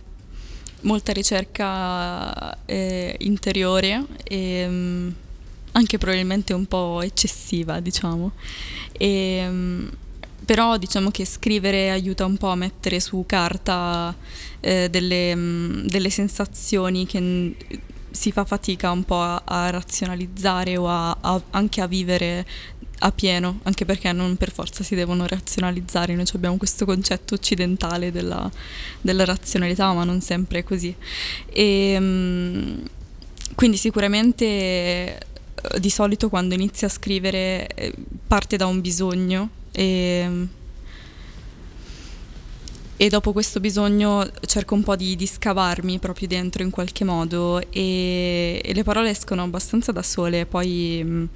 molta 0.81 1.11
ricerca 1.13 2.65
eh, 2.65 3.15
interiore 3.19 4.03
e 4.23 4.67
mh, 4.67 5.15
anche 5.73 5.99
probabilmente 5.99 6.53
un 6.53 6.65
po' 6.65 7.03
eccessiva, 7.03 7.79
diciamo. 7.79 8.31
E, 8.93 9.89
però 10.45 10.77
diciamo 10.77 11.11
che 11.11 11.25
scrivere 11.25 11.91
aiuta 11.91 12.25
un 12.25 12.37
po' 12.37 12.49
a 12.49 12.55
mettere 12.55 12.99
su 12.99 13.23
carta 13.27 14.15
eh, 14.59 14.89
delle, 14.89 15.35
mh, 15.35 15.87
delle 15.87 16.09
sensazioni 16.09 17.05
che 17.05 17.19
mh, 17.19 17.55
si 18.11 18.31
fa 18.31 18.43
fatica 18.43 18.91
un 18.91 19.03
po' 19.03 19.21
a, 19.21 19.41
a 19.45 19.69
razionalizzare 19.69 20.77
o 20.77 20.87
a- 20.87 21.17
a- 21.19 21.41
anche 21.51 21.81
a 21.81 21.87
vivere 21.87 22.45
a 23.03 23.11
pieno, 23.11 23.59
anche 23.63 23.83
perché 23.85 24.11
non 24.11 24.35
per 24.37 24.51
forza 24.51 24.83
si 24.83 24.93
devono 24.93 25.25
razionalizzare, 25.25 26.13
noi 26.13 26.25
abbiamo 26.33 26.57
questo 26.57 26.85
concetto 26.85 27.33
occidentale 27.33 28.11
della, 28.11 28.49
della 29.01 29.25
razionalità, 29.25 29.91
ma 29.93 30.03
non 30.03 30.21
sempre 30.21 30.59
è 30.59 30.63
così. 30.63 30.93
E, 31.47 31.97
mm, 31.99 32.77
quindi 33.55 33.77
sicuramente 33.77 34.45
eh, 34.45 35.19
di 35.79 35.89
solito 35.89 36.29
quando 36.29 36.53
inizia 36.53 36.87
a 36.87 36.89
scrivere 36.91 37.67
eh, 37.73 37.93
parte 38.27 38.55
da 38.57 38.65
un 38.67 38.81
bisogno 38.81 39.49
e, 39.71 40.47
e 42.97 43.09
dopo 43.09 43.31
questo 43.31 43.59
bisogno 43.59 44.29
cerco 44.45 44.75
un 44.75 44.83
po' 44.83 44.95
di, 44.95 45.15
di 45.15 45.25
scavarmi 45.25 45.97
proprio 45.99 46.27
dentro 46.27 46.61
in 46.61 46.69
qualche 46.69 47.03
modo 47.03 47.59
e, 47.71 48.61
e 48.63 48.73
le 48.73 48.83
parole 48.83 49.09
escono 49.09 49.43
abbastanza 49.43 49.91
da 49.91 50.03
sole, 50.03 50.45
poi 50.45 51.03
mh, 51.03 51.29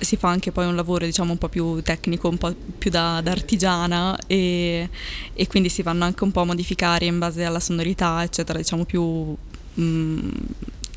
si 0.00 0.16
fa 0.16 0.28
anche 0.28 0.52
poi 0.52 0.66
un 0.66 0.74
lavoro 0.74 1.04
diciamo 1.04 1.32
un 1.32 1.38
po' 1.38 1.48
più 1.48 1.80
tecnico, 1.82 2.28
un 2.28 2.38
po' 2.38 2.54
più 2.78 2.90
da, 2.90 3.20
da 3.22 3.30
artigiana 3.30 4.18
e, 4.26 4.88
e 5.32 5.46
quindi 5.46 5.68
si 5.68 5.82
vanno 5.82 6.04
anche 6.04 6.24
un 6.24 6.32
po' 6.32 6.40
a 6.40 6.44
modificare 6.44 7.06
in 7.06 7.18
base 7.18 7.44
alla 7.44 7.60
sonorità 7.60 8.22
eccetera, 8.22 8.58
diciamo 8.58 8.84
più 8.84 9.36
mh, 9.74 10.30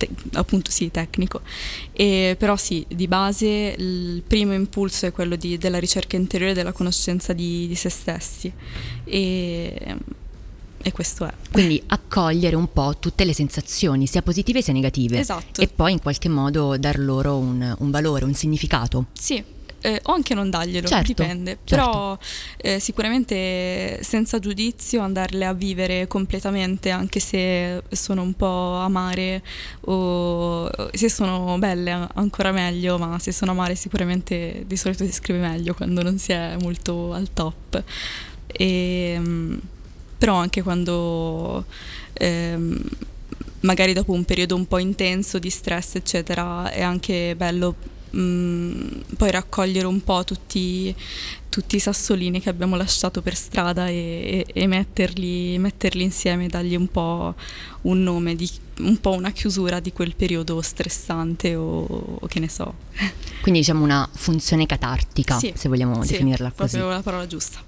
te- 0.02 0.10
appunto 0.34 0.72
sì 0.72 0.89
tecnico. 0.89 1.41
E, 1.91 2.36
però 2.38 2.56
sì, 2.56 2.86
di 2.88 3.08
base 3.08 3.76
il 3.78 4.24
primo 4.26 4.54
impulso 4.54 5.06
è 5.06 5.12
quello 5.12 5.36
di- 5.36 5.58
della 5.58 5.80
ricerca 5.80 6.16
interiore, 6.16 6.54
della 6.54 6.72
conoscenza 6.72 7.34
di, 7.34 7.68
di 7.68 7.76
se 7.76 7.89
stessi 7.89 8.52
e, 9.04 9.95
e 10.82 10.91
questo 10.91 11.26
è. 11.26 11.34
Quindi 11.52 11.82
accogliere 11.88 12.56
un 12.56 12.72
po' 12.72 12.95
tutte 12.99 13.26
le 13.26 13.34
sensazioni, 13.34 14.08
sia 14.08 14.22
positive 14.22 14.62
sia 14.62 14.74
negative. 14.74 15.20
Esatto. 15.20 15.62
E 15.62 15.68
poi 15.68 15.91
in 15.93 16.02
qualche 16.02 16.30
modo 16.30 16.78
dar 16.78 16.97
loro 16.97 17.38
un, 17.38 17.76
un 17.78 17.91
valore, 17.91 18.26
un 18.26 18.34
significato. 18.34 19.08
Sì, 19.14 19.43
eh, 19.82 20.00
o 20.04 20.14
anche 20.14 20.34
non 20.34 20.50
darglielo, 20.50 20.88
Certo, 20.88 21.08
dipende. 21.08 21.58
certo. 21.64 21.86
Però 21.86 22.18
eh, 22.58 22.80
sicuramente 22.80 24.00
senza 24.04 24.40
giudizio 24.40 25.02
andarle 25.02 25.46
a 25.46 25.54
vivere 25.54 26.08
completamente, 26.08 26.90
anche 26.92 27.20
se 27.20 27.82
sono 27.92 28.22
un 28.22 28.34
po' 28.34 28.76
amare 28.76 29.42
o 29.82 30.70
se 30.94 31.10
sono 31.10 31.58
belle 31.58 32.08
ancora 32.14 32.52
meglio, 32.52 32.98
ma 32.98 33.18
se 33.20 33.32
sono 33.32 33.52
amare 33.52 33.76
sicuramente 33.76 34.64
di 34.68 34.78
solito 34.78 35.04
si 35.06 35.12
scrive 35.12 35.40
meglio 35.40 35.74
quando 35.74 36.04
non 36.04 36.18
si 36.18 36.32
è 36.32 36.56
molto 36.60 37.14
al 37.14 37.34
top. 37.34 37.84
E, 38.48 39.16
mm, 39.18 39.58
però 40.18 40.36
anche 40.36 40.62
quando 40.62 41.66
ehm, 42.14 42.80
magari 43.62 43.94
dopo 43.94 44.12
un 44.14 44.24
periodo 44.26 44.56
un 44.56 44.68
po' 44.68 44.78
intenso 44.78 45.40
di 45.40 45.50
stress, 45.50 45.96
eccetera, 45.96 46.70
è 46.72 46.82
anche 46.82 47.34
bello 47.36 47.76
mm, 48.16 48.88
poi 49.18 49.32
raccogliere 49.32 49.86
un 49.88 50.03
po' 50.03 50.24
tutti, 50.24 50.93
tutti 51.49 51.76
i 51.76 51.80
sassolini 51.80 52.39
che 52.39 52.49
abbiamo 52.49 52.76
lasciato 52.76 53.22
per 53.22 53.36
strada 53.36 53.88
e, 53.88 54.45
e- 54.53 54.62
e 54.62 54.68
metterli, 54.68 55.57
metterli 55.57 56.03
insieme, 56.03 56.47
dargli 56.47 56.76
un 56.76 56.88
po' 56.88 57.36
un 57.82 58.03
nome, 58.03 58.36
di, 58.36 58.49
un 58.80 58.97
po' 58.99 59.12
una 59.12 59.32
chiusura 59.32 59.80
di 59.80 59.91
quel 59.91 60.16
periodo 60.16 60.62
stressante 60.62 61.55
o, 61.55 62.18
o 62.20 62.28
che 62.28 62.39
ne 62.39 62.49
so. 62.49 62.74
Quindi 63.41 63.62
diciamo 63.62 63.84
una 63.84 64.07
funzione 64.14 64.66
catartica, 64.66 65.38
Sì, 65.38 65.53
se 65.55 65.68
vogliamo 65.70 66.03
sì, 66.03 66.12
definirla 66.12 66.51
così. 66.55 66.78
Proprio 66.78 66.95
la 66.95 67.01
parola 67.01 67.28
giusta. 67.28 67.59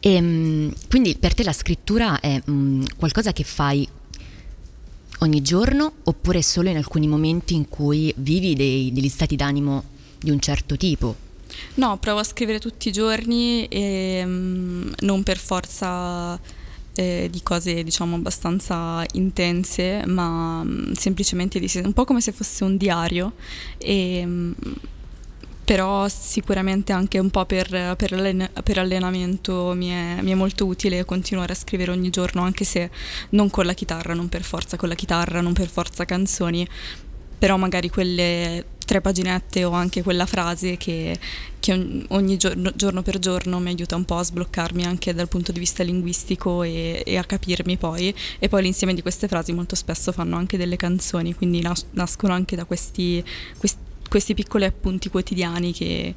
E, 0.00 0.20
mm, 0.20 0.68
quindi 0.90 1.16
per 1.16 1.32
te 1.32 1.42
la 1.44 1.52
scrittura 1.54 2.20
è 2.20 2.38
mm, 2.50 2.82
qualcosa 2.98 3.32
che 3.32 3.42
fai 3.42 3.88
ogni 5.20 5.42
giorno 5.42 5.92
oppure 6.04 6.42
solo 6.42 6.68
in 6.68 6.76
alcuni 6.76 7.06
momenti 7.06 7.54
in 7.54 7.68
cui 7.68 8.12
vivi 8.16 8.54
dei- 8.54 8.92
degli 8.92 9.08
stati 9.08 9.36
d'animo 9.36 9.84
di 10.18 10.30
un 10.30 10.40
certo 10.40 10.76
tipo? 10.76 11.16
No, 11.74 11.98
provo 11.98 12.20
a 12.20 12.24
scrivere 12.24 12.58
tutti 12.58 12.88
i 12.88 12.92
giorni 12.92 13.66
e 13.66 14.22
mm, 14.24 14.92
non 15.00 15.22
per 15.22 15.38
forza 15.38 16.38
eh, 16.94 17.28
di 17.30 17.42
cose 17.42 17.82
diciamo 17.82 18.16
abbastanza 18.16 19.04
intense, 19.12 20.04
ma 20.06 20.62
mm, 20.64 20.92
semplicemente 20.92 21.58
di, 21.58 21.70
un 21.82 21.92
po' 21.92 22.04
come 22.04 22.20
se 22.20 22.32
fosse 22.32 22.64
un 22.64 22.76
diario 22.76 23.32
e 23.78 24.24
mm, 24.24 24.52
però 25.64 26.06
sicuramente 26.08 26.92
anche 26.92 27.18
un 27.18 27.30
po' 27.30 27.46
per, 27.46 27.94
per 27.96 28.12
allen- 28.12 28.50
per 28.62 28.78
allenamento 28.78 29.72
mi 29.74 29.88
è, 29.88 30.20
mi 30.20 30.30
è 30.30 30.34
molto 30.34 30.66
utile 30.66 31.04
continuare 31.04 31.52
a 31.52 31.56
scrivere 31.56 31.90
ogni 31.90 32.10
giorno, 32.10 32.42
anche 32.42 32.64
se 32.64 32.90
non 33.30 33.48
con 33.50 33.64
la 33.64 33.72
chitarra, 33.72 34.14
non 34.14 34.28
per 34.28 34.42
forza 34.42 34.76
con 34.76 34.88
la 34.88 34.94
chitarra, 34.94 35.40
non 35.40 35.52
per 35.54 35.68
forza 35.68 36.04
canzoni, 36.04 36.68
però 37.38 37.56
magari 37.56 37.88
quelle 37.88 38.64
tre 38.84 39.00
paginette 39.00 39.64
o 39.64 39.70
anche 39.72 40.02
quella 40.02 40.26
frase 40.26 40.76
che, 40.76 41.18
che 41.58 42.04
ogni- 42.08 42.36
giorno, 42.36 42.72
giorno 42.74 43.02
per 43.02 43.18
giorno 43.18 43.58
mi 43.58 43.70
aiuta 43.70 43.96
un 43.96 44.04
po' 44.04 44.16
a 44.16 44.22
sbloccarmi 44.22 44.84
anche 44.84 45.14
dal 45.14 45.28
punto 45.28 45.52
di 45.52 45.58
vista 45.58 45.82
linguistico 45.82 46.62
e, 46.62 47.02
e 47.04 47.16
a 47.16 47.24
capirmi 47.24 47.76
poi. 47.76 48.14
E 48.38 48.48
poi 48.48 48.62
l'insieme 48.62 48.94
di 48.94 49.02
queste 49.02 49.28
frasi 49.28 49.52
molto 49.52 49.74
spesso 49.74 50.12
fanno 50.12 50.36
anche 50.36 50.56
delle 50.56 50.76
canzoni 50.76 51.34
quindi 51.34 51.60
nas- 51.60 51.86
nascono 51.92 52.34
anche 52.34 52.56
da 52.56 52.64
questi, 52.64 53.24
questi, 53.58 53.78
questi 54.14 54.34
piccoli 54.34 54.64
appunti 54.64 55.08
quotidiani 55.08 55.72
che, 55.72 56.14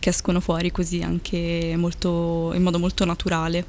che 0.00 0.08
escono 0.08 0.40
fuori 0.40 0.72
così 0.72 1.00
anche 1.00 1.74
molto, 1.76 2.50
in 2.54 2.62
modo 2.62 2.80
molto 2.80 3.04
naturale 3.04 3.64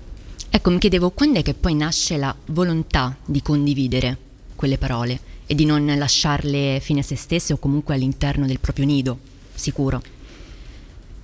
Ecco, 0.50 0.72
mi 0.72 0.80
chiedevo 0.80 1.12
quando 1.12 1.38
è 1.38 1.44
che 1.44 1.54
poi 1.54 1.76
nasce 1.76 2.18
la 2.18 2.36
volontà 2.48 3.16
di 3.24 3.44
condividere 3.44 4.18
quelle 4.56 4.80
parole 4.80 5.20
e 5.46 5.54
di 5.54 5.66
non 5.66 5.86
lasciarle 5.86 6.80
fine 6.82 7.02
a 7.02 7.04
se 7.04 7.16
stesse 7.16 7.54
o 7.54 7.58
comunque 7.58 7.94
all'interno 7.94 8.48
del 8.48 8.60
proprio 8.60 8.86
nido, 8.86 9.20
sicuro. 9.54 10.02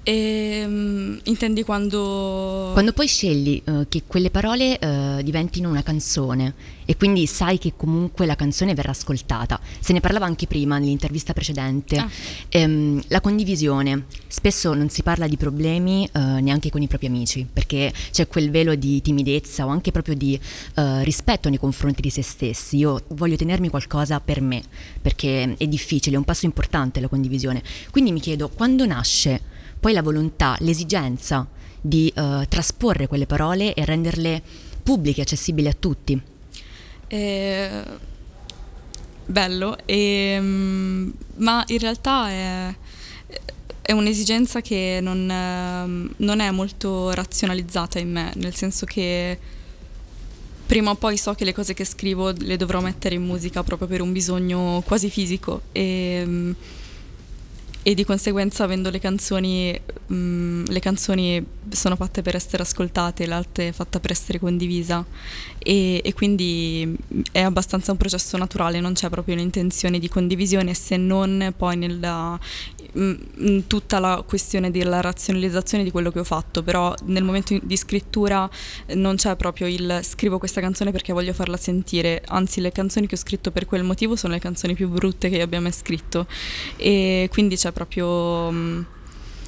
E 0.04 0.66
mm, 0.68 1.18
intendi 1.24 1.64
quando 1.64 2.72
Quando 2.74 2.92
poi 2.92 3.08
scegli 3.08 3.62
eh, 3.64 3.86
che 3.88 4.04
quelle 4.06 4.30
parole 4.30 4.78
eh, 4.78 5.22
diventino 5.24 5.70
una 5.70 5.82
canzone 5.82 6.54
e 6.86 6.98
quindi 6.98 7.26
sai 7.26 7.58
che 7.58 7.74
comunque 7.78 8.26
la 8.26 8.36
canzone 8.36 8.74
verrà 8.74 8.92
ascoltata. 8.92 9.58
Se 9.80 9.94
ne 9.94 10.02
parlava 10.02 10.26
anche 10.26 10.48
prima 10.48 10.78
nell'intervista 10.78 11.32
precedente. 11.32 11.96
Ah. 11.96 12.10
Ehm, 12.50 13.02
la 13.08 13.22
condivisione. 13.22 14.06
Spesso 14.28 14.74
non 14.74 14.90
si 14.90 15.04
parla 15.04 15.28
di 15.28 15.38
problemi 15.38 16.06
eh, 16.12 16.20
neanche 16.20 16.70
con 16.70 16.82
i 16.82 16.88
propri 16.88 17.08
amici 17.08 17.48
perché 17.52 17.94
c'è 18.12 18.28
quel 18.28 18.50
velo 18.50 18.76
di 18.76 19.02
timidezza 19.02 19.66
o 19.66 19.70
anche 19.70 19.92
proprio 19.92 20.16
di 20.16 20.40
rispetto 21.04 21.50
nei 21.50 21.58
confronti 21.58 22.02
di 22.02 22.10
se 22.10 22.22
stessi. 22.22 22.78
Io 22.78 23.04
voglio 23.10 23.36
tenermi 23.36 23.70
qualcosa 23.70 24.20
per 24.20 24.42
me 24.42 24.62
perché 25.02 25.56
è 25.58 25.68
difficile, 25.68 26.16
è 26.16 26.18
un 26.18 26.26
passo 26.26 26.46
importante 26.46 27.00
la 27.00 27.08
condivisione. 27.08 27.62
Quindi 27.92 28.12
mi 28.12 28.20
chiedo 28.20 28.50
quando 28.50 28.86
nasce 28.86 29.52
poi 29.84 29.92
la 29.92 30.02
volontà, 30.02 30.56
l'esigenza 30.62 31.46
di 31.82 32.08
eh, 32.16 32.46
trasporre 32.48 33.08
quelle 33.08 33.26
parole 33.26 33.74
e 33.74 33.84
renderle 33.84 34.42
pubbliche, 34.82 35.24
accessibili 35.24 35.68
a 35.68 35.76
tutti. 35.78 36.22
Eh, 37.08 37.84
bello, 39.26 39.76
ehm, 39.84 41.14
ma 41.36 41.66
in 41.68 41.80
realtà 41.80 42.30
è, 42.30 42.76
è 43.82 43.92
un'esigenza 43.92 44.62
che 44.62 45.00
non, 45.02 45.30
ehm, 45.30 46.14
non 46.16 46.40
è 46.40 46.50
molto 46.52 47.12
razionalizzata 47.12 48.00
in 48.00 48.10
me, 48.10 48.32
nel 48.36 48.56
senso 48.56 48.86
che 48.86 49.38
prima 50.66 50.92
o 50.92 50.96
poi 50.96 51.18
so 51.18 51.34
che 51.34 51.44
le 51.44 51.54
cose 51.54 51.74
che 51.74 51.84
scrivo 51.84 52.32
le 52.32 52.56
dovrò 52.56 52.80
mettere 52.80 53.16
in 53.16 53.26
musica 53.26 53.64
proprio 53.64 53.90
per 53.90 54.00
un 54.00 54.14
bisogno 54.14 54.82
quasi 54.86 55.10
fisico 55.10 55.64
e, 55.74 56.56
e 57.84 57.94
di 57.94 58.06
conseguenza 58.06 58.64
avendo 58.64 58.90
le 58.90 59.00
canzoni, 59.00 59.78
mm, 60.12 60.66
le 60.68 60.80
canzoni 60.80 61.46
sono 61.70 61.96
fatte 61.96 62.22
per 62.22 62.36
essere 62.36 62.64
ascoltate, 62.64 63.26
l'arte 63.26 63.70
è 63.70 63.72
fatta 63.74 64.00
per 64.00 64.12
essere 64.12 64.40
condivisa. 64.40 65.06
E, 65.60 66.02
e 66.04 66.14
quindi 66.14 66.96
è 67.32 67.42
abbastanza 67.42 67.92
un 67.92 67.98
processo 67.98 68.38
naturale, 68.38 68.80
non 68.80 68.94
c'è 68.94 69.10
proprio 69.10 69.36
un'intenzione 69.36 70.00
di 70.00 70.08
condivisione 70.08 70.74
se 70.74 70.98
non 70.98 71.54
poi 71.56 71.78
nella, 71.78 72.40
in 72.94 73.64
tutta 73.68 74.00
la 74.00 74.24
questione 74.26 74.72
della 74.72 75.02
razionalizzazione 75.02 75.84
di 75.84 75.92
quello 75.92 76.12
che 76.12 76.20
ho 76.20 76.24
fatto, 76.24 76.64
però 76.64 76.94
nel 77.06 77.24
momento 77.24 77.58
di 77.62 77.78
scrittura 77.78 78.50
eh, 78.86 78.96
non 78.96 79.16
c'è 79.16 79.36
proprio 79.36 79.68
il 79.68 80.00
scrivo 80.04 80.38
questa 80.38 80.62
canzone 80.62 80.92
perché 80.92 81.14
voglio 81.14 81.34
farla 81.34 81.58
sentire, 81.58 82.22
anzi 82.28 82.62
le 82.62 82.72
canzoni 82.72 83.08
che 83.08 83.16
ho 83.16 83.18
scritto 83.18 83.52
per 83.52 83.66
quel 83.66 83.84
motivo 83.84 84.16
sono 84.16 84.34
le 84.34 84.40
canzoni 84.40 84.74
più 84.74 84.90
brutte 84.90 85.30
che 85.30 85.38
io 85.38 85.44
abbia 85.44 85.60
mai 85.60 85.72
scritto. 85.72 86.28
E 86.78 87.30
quindi 87.32 87.56
c'è 87.56 87.72
proprio... 87.74 88.52
mm, 88.52 88.82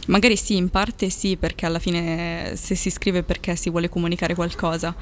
Magari 0.08 0.36
sì, 0.38 0.56
in 0.56 0.70
parte 0.70 1.10
sì, 1.10 1.36
perché 1.36 1.66
alla 1.66 1.80
fine 1.80 2.54
se 2.56 2.76
si 2.76 2.92
scrive 2.92 3.24
perché 3.24 3.56
si 3.56 3.72
vuole 3.72 3.90
comunicare 3.90 4.36
qualcosa, 4.36 4.94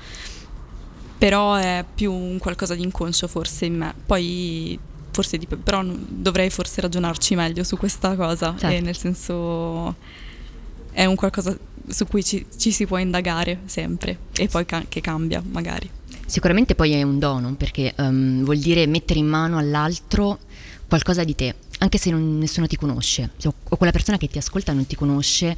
però 1.17 1.55
è 1.55 1.83
più 1.93 2.11
un 2.13 2.37
qualcosa 2.37 2.73
di 2.75 2.83
inconscio 2.83 3.27
forse 3.27 3.65
in 3.65 3.75
me. 3.77 3.93
Poi 4.05 4.79
forse 5.11 5.37
dip- 5.37 5.57
però 5.57 5.83
dovrei 5.85 6.49
forse 6.49 6.81
ragionarci 6.81 7.35
meglio 7.35 7.63
su 7.63 7.77
questa 7.77 8.15
cosa, 8.15 8.55
Certo. 8.57 8.75
e 8.75 8.79
nel 8.81 8.95
senso 8.97 9.95
è 10.91 11.05
un 11.05 11.15
qualcosa 11.15 11.57
su 11.87 12.05
cui 12.07 12.23
ci, 12.23 12.45
ci 12.57 12.71
si 12.71 12.85
può 12.85 12.97
indagare 12.97 13.59
sempre 13.65 14.17
e 14.37 14.47
poi 14.47 14.65
ca- 14.65 14.85
che 14.87 15.01
cambia 15.01 15.43
magari. 15.51 15.89
Sicuramente 16.25 16.75
poi 16.75 16.93
è 16.93 17.03
un 17.03 17.19
dono 17.19 17.55
perché 17.55 17.93
ehm, 17.95 18.43
vuol 18.45 18.57
dire 18.59 18.85
mettere 18.87 19.19
in 19.19 19.27
mano 19.27 19.57
all'altro 19.57 20.39
qualcosa 20.87 21.23
di 21.23 21.35
te, 21.35 21.55
anche 21.83 21.97
se 21.97 22.09
non- 22.09 22.37
nessuno 22.37 22.65
ti 22.65 22.77
conosce, 22.77 23.31
o 23.45 23.75
quella 23.75 23.91
persona 23.91 24.17
che 24.17 24.27
ti 24.27 24.37
ascolta 24.37 24.71
non 24.71 24.87
ti 24.87 24.95
conosce, 24.95 25.55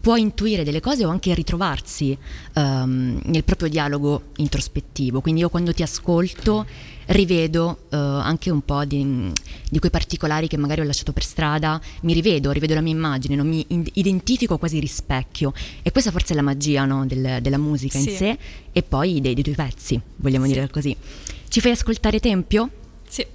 può 0.00 0.16
intuire 0.16 0.64
delle 0.64 0.80
cose 0.80 1.04
o 1.04 1.08
anche 1.08 1.32
ritrovarsi 1.34 2.16
ehm, 2.54 3.22
nel 3.24 3.42
proprio 3.42 3.68
dialogo 3.68 4.24
introspettivo. 4.36 5.20
Quindi 5.22 5.40
io 5.40 5.48
quando 5.48 5.72
ti 5.72 5.82
ascolto 5.82 6.66
rivedo 7.06 7.78
eh, 7.90 7.96
anche 7.96 8.50
un 8.50 8.60
po' 8.60 8.84
di, 8.84 9.32
di 9.68 9.78
quei 9.78 9.90
particolari 9.90 10.46
che 10.46 10.58
magari 10.58 10.82
ho 10.82 10.84
lasciato 10.84 11.12
per 11.12 11.24
strada, 11.24 11.80
mi 12.02 12.12
rivedo, 12.12 12.50
rivedo 12.52 12.74
la 12.74 12.82
mia 12.82 12.92
immagine, 12.92 13.34
non 13.34 13.48
mi 13.48 13.64
in- 13.68 13.88
identifico 13.94 14.58
quasi 14.58 14.78
rispecchio. 14.78 15.52
E 15.82 15.90
questa 15.90 16.10
forse 16.10 16.34
è 16.34 16.36
la 16.36 16.42
magia 16.42 16.84
no, 16.84 17.06
del- 17.06 17.38
della 17.40 17.58
musica 17.58 17.96
in 17.98 18.04
Sì. 18.04 18.14
sé 18.14 18.38
e 18.72 18.82
poi 18.82 19.20
dei, 19.22 19.32
dei 19.34 19.42
tuoi 19.42 19.56
pezzi, 19.56 19.98
vogliamo 20.16 20.44
Sì. 20.44 20.52
dire 20.52 20.68
così. 20.70 20.94
Ci 21.48 21.60
fai 21.60 21.70
ascoltare 21.72 22.20
Tempio? 22.20 22.68
Sì. 23.08 23.26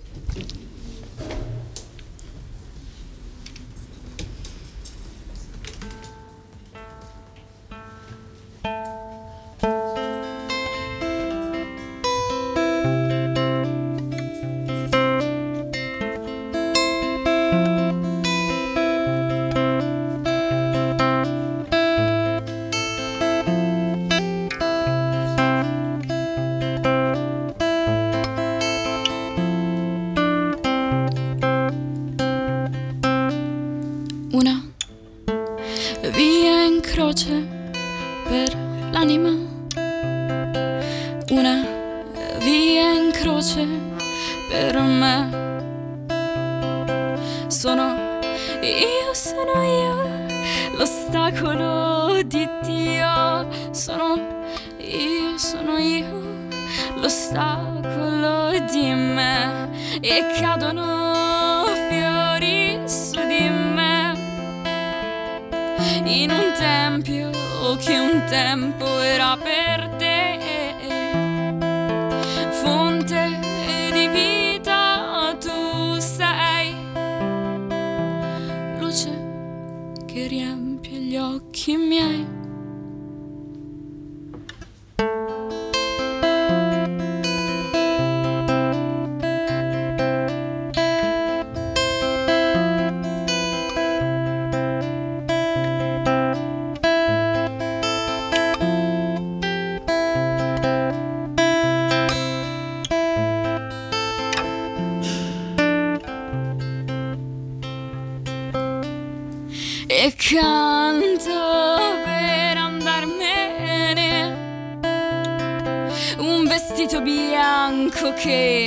Okay. 118.19 118.58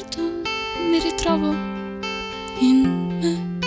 Perdo, 0.00 0.22
mi 0.88 0.98
ritrovo 0.98 1.50
in 2.60 3.18
me. 3.20 3.58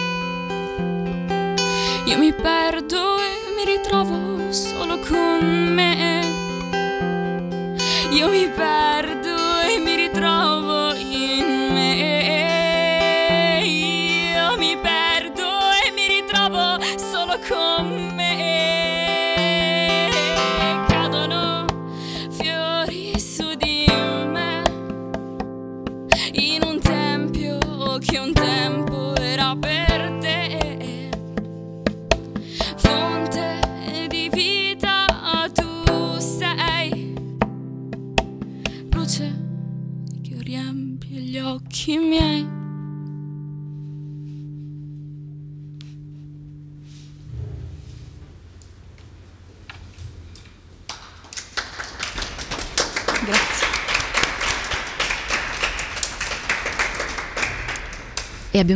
Io 2.05 2.17
mi 2.17 2.33
perdo 2.33 3.17
e 3.17 3.53
mi 3.55 3.65
ritrovo 3.65 4.51
solo 4.51 4.97
con 4.99 5.73
me. 5.73 6.21
Io 8.11 8.29
mi 8.29 8.47
perdo 8.47 9.35
e 9.61 9.77
mi 9.79 9.95
ritrovo 9.95 10.82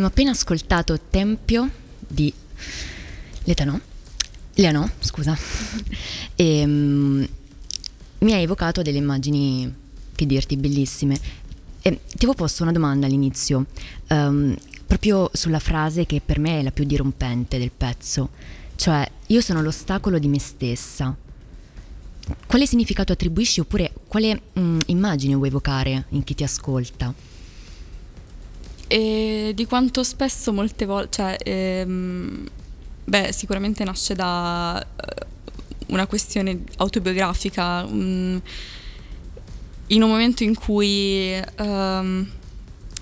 abbiamo 0.08 0.10
appena 0.10 0.32
ascoltato 0.32 1.00
Tempio 1.10 1.70
di 2.00 2.34
Letanò, 3.44 3.78
Leanò, 4.56 4.90
scusa, 5.00 5.38
e 6.36 6.66
mm, 6.66 7.24
mi 8.20 8.34
ha 8.34 8.38
evocato 8.38 8.82
delle 8.82 8.98
immagini, 8.98 9.74
che 10.16 10.26
dirti, 10.26 10.58
bellissime. 10.58 11.20
E 11.82 12.00
ti 12.08 12.26
avevo 12.26 12.34
posto 12.34 12.64
una 12.64 12.72
domanda 12.72 13.06
all'inizio, 13.06 13.66
ehm, 14.08 14.56
proprio 14.86 15.30
sulla 15.34 15.60
frase 15.60 16.06
che 16.06 16.22
per 16.24 16.40
me 16.40 16.60
è 16.60 16.64
la 16.64 16.72
più 16.72 16.86
dirompente 16.86 17.58
del 17.58 17.72
pezzo, 17.76 18.30
cioè 18.76 19.10
io 19.28 19.42
sono 19.42 19.62
l'ostacolo 19.62 20.20
di 20.20 20.28
me 20.28 20.40
stessa. 20.40 21.16
Quale 22.46 22.68
significato 22.68 23.14
attribuisci 23.14 23.62
oppure 23.62 23.94
quale 24.08 24.42
mm, 24.60 24.80
immagine 24.88 25.36
vuoi 25.36 25.48
evocare 25.48 26.06
in 26.10 26.24
chi 26.24 26.36
ti 26.36 26.44
ascolta? 26.44 27.14
E 28.88 29.52
di 29.54 29.66
quanto 29.66 30.04
spesso 30.04 30.54
molte 30.54 30.86
volte, 30.86 31.10
cioè, 31.18 31.38
ehm, 31.44 32.48
beh, 33.04 33.32
sicuramente 33.34 33.84
nasce 33.84 34.16
da 34.16 34.82
eh, 34.82 35.26
una 35.88 36.08
questione 36.08 36.64
autobiografica, 36.78 37.86
mm, 37.86 38.38
in 39.88 40.02
un 40.04 40.10
momento 40.10 40.44
in 40.44 40.54
cui 40.56 41.32
ehm, 41.34 42.30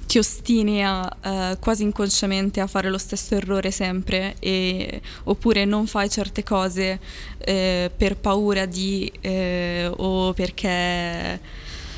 ti 0.08 0.18
ostini 0.18 0.84
a, 0.86 1.18
eh, 1.24 1.58
quasi 1.60 1.84
inconsciamente 1.84 2.62
a 2.62 2.68
fare 2.68 2.90
lo 2.90 2.98
stesso 2.98 3.36
errore 3.36 3.72
sempre, 3.72 4.36
e- 4.40 5.02
oppure 5.26 5.66
non 5.66 5.88
fai 5.88 6.10
certe 6.10 6.44
cose 6.44 7.00
eh, 7.40 7.92
per 7.96 8.18
paura 8.18 8.66
di 8.66 9.12
eh, 9.22 9.92
o 9.98 10.34
perché 10.34 11.40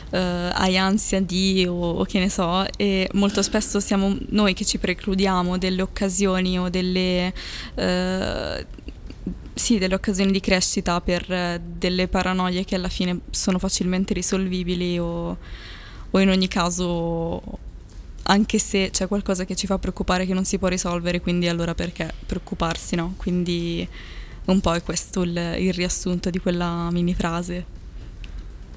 eh, 0.09 0.17
hai 0.17 0.77
ansia 0.77 1.21
di 1.21 1.65
o, 1.67 1.73
o 1.73 2.03
che 2.03 2.19
ne 2.19 2.29
so 2.29 2.65
e 2.77 3.09
molto 3.13 3.41
spesso 3.41 3.79
siamo 3.79 4.15
noi 4.29 4.53
che 4.53 4.65
ci 4.65 4.77
precludiamo 4.77 5.57
delle 5.57 5.81
occasioni 5.81 6.57
o 6.59 6.69
delle 6.69 7.33
eh, 7.75 8.65
sì, 9.53 9.77
delle 9.79 9.95
occasioni 9.95 10.31
di 10.31 10.39
crescita 10.39 11.01
per 11.01 11.31
eh, 11.31 11.61
delle 11.63 12.07
paranoie 12.07 12.63
che 12.63 12.75
alla 12.75 12.89
fine 12.89 13.21
sono 13.31 13.59
facilmente 13.59 14.13
risolvibili 14.13 14.99
o, 14.99 15.37
o 16.09 16.19
in 16.19 16.29
ogni 16.29 16.47
caso 16.47 17.41
anche 18.29 18.59
se 18.59 18.89
c'è 18.91 19.07
qualcosa 19.07 19.45
che 19.45 19.55
ci 19.55 19.67
fa 19.67 19.77
preoccupare 19.77 20.25
che 20.25 20.33
non 20.33 20.43
si 20.43 20.57
può 20.57 20.67
risolvere, 20.67 21.21
quindi 21.21 21.47
allora 21.47 21.73
perché 21.73 22.13
preoccuparsi, 22.25 22.95
no? 22.95 23.13
Quindi 23.15 23.87
un 24.45 24.59
po' 24.59 24.73
è 24.73 24.83
questo 24.83 25.21
il, 25.21 25.55
il 25.59 25.73
riassunto 25.73 26.29
di 26.29 26.39
quella 26.39 26.89
mini 26.91 27.13
frase. 27.13 27.65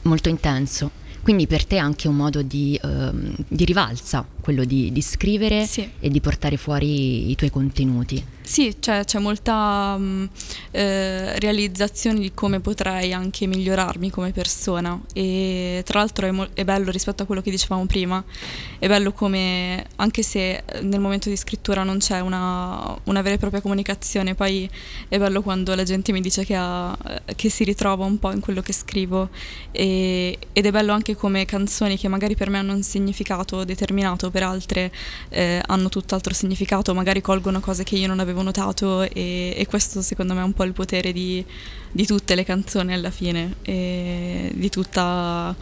molto 0.03 0.29
intenso. 0.29 0.91
Quindi 1.23 1.47
per 1.47 1.65
te 1.65 1.77
è 1.77 1.79
anche 1.79 2.09
un 2.09 2.17
modo 2.17 2.43
di, 2.43 2.79
ehm, 2.83 3.35
di 3.47 3.65
rivalsa, 3.65 4.27
quello 4.41 4.65
di, 4.65 4.91
di 4.91 5.03
scrivere 5.03 5.65
Sì. 5.67 5.89
e 6.01 6.09
di 6.09 6.21
portare 6.21 6.57
fuori 6.57 7.31
i 7.31 7.35
tuoi 7.37 7.51
contenuti. 7.51 8.23
Sì, 8.51 8.75
cioè, 8.81 9.05
c'è 9.05 9.21
molta 9.21 9.97
mh, 9.97 10.29
eh, 10.73 11.39
realizzazione 11.39 12.19
di 12.19 12.33
come 12.35 12.59
potrei 12.59 13.13
anche 13.13 13.47
migliorarmi 13.47 14.11
come 14.11 14.33
persona. 14.33 15.01
E 15.13 15.83
tra 15.87 16.01
l'altro 16.01 16.27
è, 16.27 16.33
mol- 16.33 16.51
è 16.53 16.65
bello 16.65 16.91
rispetto 16.91 17.23
a 17.23 17.27
quello 17.27 17.43
che 17.43 17.51
dicevamo 17.53 17.87
prima, 17.87 18.23
è 18.81 18.89
bello 18.89 19.13
come 19.13 19.87
anche 19.97 20.25
se 20.25 20.65
nel 20.83 20.99
momento 20.99 21.29
di 21.29 21.37
scrittura 21.37 21.85
non 21.85 21.99
c'è 21.99 22.19
una, 22.19 22.99
una 23.05 23.23
vera 23.23 23.37
e 23.37 23.39
propria 23.39 23.61
comunicazione, 23.61 24.35
poi 24.35 24.69
è 25.09 25.17
bello 25.17 25.43
quando 25.43 25.73
la 25.77 25.85
gente 25.85 26.11
mi 26.11 26.21
dice 26.21 26.45
che, 26.45 26.57
ha- 26.57 26.99
che 27.37 27.51
si 27.51 27.63
ritrova 27.63 28.05
un 28.05 28.19
po' 28.19 28.33
in 28.33 28.41
quello 28.41 28.63
che 28.63 28.73
scrivo. 28.73 29.29
E- 29.71 30.37
ed 30.53 30.67
è 30.67 30.71
bello 30.73 30.93
anche 30.93 31.15
come 31.15 31.45
canzoni 31.45 31.97
che 31.97 32.09
magari 32.09 32.35
per 32.35 32.51
me 32.51 32.59
hanno 32.59 32.73
un 32.73 32.83
significato 32.83 33.63
determinato, 33.63 34.29
per 34.31 34.43
altre 34.43 34.91
eh, 35.29 35.63
hanno 35.67 35.89
tutt'altro 35.89 36.35
significato, 36.35 36.93
magari 36.95 37.21
colgono 37.21 37.61
cose 37.61 37.85
che 37.85 37.95
io 37.95 38.09
non 38.09 38.19
avevo 38.19 38.39
notato 38.43 39.03
e, 39.03 39.55
e 39.57 39.67
questo 39.67 40.03
secondo 40.03 40.35
me 40.35 40.41
è 40.41 40.45
un 40.45 40.53
po' 40.53 40.65
il 40.65 40.73
potere 40.73 41.13
di, 41.13 41.45
di 41.91 42.07
tutte 42.07 42.35
le 42.35 42.45
canzoni 42.45 42.93
alla 42.93 43.11
fine, 43.11 43.57
e 43.63 44.51
di 44.55 44.69
tutta, 44.71 45.55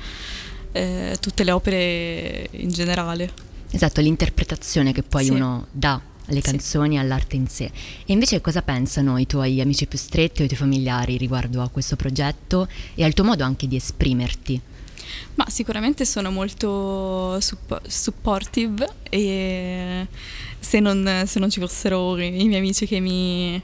eh, 0.72 1.16
tutte 1.20 1.45
le 1.45 1.51
opere 1.51 2.49
in 2.53 2.70
generale. 2.70 3.31
Esatto, 3.70 4.01
l'interpretazione 4.01 4.93
che 4.93 5.03
poi 5.03 5.24
Sì. 5.24 5.31
uno 5.31 5.66
dà 5.70 6.01
alle 6.26 6.41
Sì. 6.43 6.51
canzoni, 6.51 6.99
all'arte 6.99 7.37
in 7.37 7.47
sé. 7.49 7.64
E 7.64 8.12
invece 8.12 8.41
cosa 8.41 8.62
pensano 8.62 9.18
i 9.18 9.26
tuoi 9.26 9.61
amici 9.61 9.87
più 9.87 9.99
stretti 9.99 10.43
o 10.43 10.45
i 10.45 10.49
tuoi 10.49 10.59
familiari 10.59 11.16
riguardo 11.16 11.62
a 11.62 11.68
questo 11.68 11.97
progetto 11.97 12.68
e 12.95 13.05
al 13.05 13.14
tuo 13.14 13.24
modo 13.24 13.45
anche 13.45 13.66
di 13.66 13.76
esprimerti? 13.76 14.61
Ma 15.37 15.47
sicuramente 15.49 16.05
sono 16.05 16.31
molto 16.31 17.41
supp- 17.41 17.87
supportive 17.87 18.87
e 19.09 20.07
se 20.59 20.81
non, 20.81 21.25
se 21.27 21.39
non 21.39 21.51
ci 21.51 21.61
fossero 21.61 22.17
i 22.19 22.31
miei 22.31 22.57
amici 22.59 22.87
che 22.87 23.01
mi, 23.01 23.61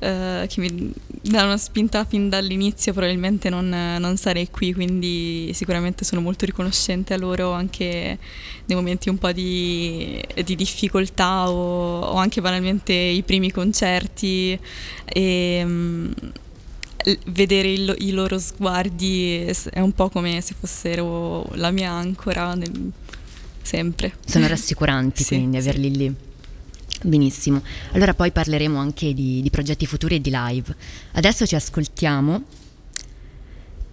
eh, 0.00 0.46
che 0.48 0.60
mi 0.60 0.92
danno 1.22 1.46
una 1.46 1.56
spinta 1.56 2.04
fin 2.04 2.28
dall'inizio 2.28 2.92
probabilmente 2.92 3.48
non, 3.48 3.68
non 3.68 4.16
sarei 4.16 4.48
qui, 4.50 4.72
quindi 4.74 5.50
sicuramente 5.54 6.04
sono 6.04 6.20
molto 6.20 6.44
riconoscente 6.44 7.14
a 7.14 7.16
loro 7.16 7.52
anche 7.52 8.18
nei 8.66 8.76
momenti 8.76 9.08
un 9.08 9.18
po' 9.18 9.32
di, 9.32 10.20
di 10.44 10.54
difficoltà 10.56 11.50
o, 11.50 12.00
o 12.00 12.14
anche 12.16 12.40
banalmente 12.40 12.92
i 12.92 13.22
primi 13.22 13.50
concerti 13.50 14.58
e 15.04 15.64
l- 17.04 17.18
vedere 17.26 17.68
il- 17.70 17.94
i 17.98 18.10
loro 18.12 18.38
sguardi 18.38 19.46
è 19.70 19.80
un 19.80 19.92
po' 19.92 20.08
come 20.08 20.40
se 20.40 20.54
fossero 20.58 21.46
la 21.54 21.70
mia 21.70 21.90
ancora 21.90 22.54
nel- 22.54 22.90
sempre. 23.64 24.14
Sono 24.26 24.46
rassicuranti 24.46 25.22
Sì, 25.24 25.36
quindi 25.36 25.60
sì. 25.60 25.68
averli 25.68 25.96
lì. 25.96 26.14
Benissimo. 27.02 27.62
Allora 27.92 28.14
poi 28.14 28.30
parleremo 28.30 28.78
anche 28.78 29.12
di, 29.12 29.42
di 29.42 29.50
progetti 29.50 29.86
futuri 29.86 30.16
e 30.16 30.20
di 30.20 30.30
live. 30.32 30.74
Adesso 31.12 31.46
ci 31.46 31.54
ascoltiamo 31.54 32.42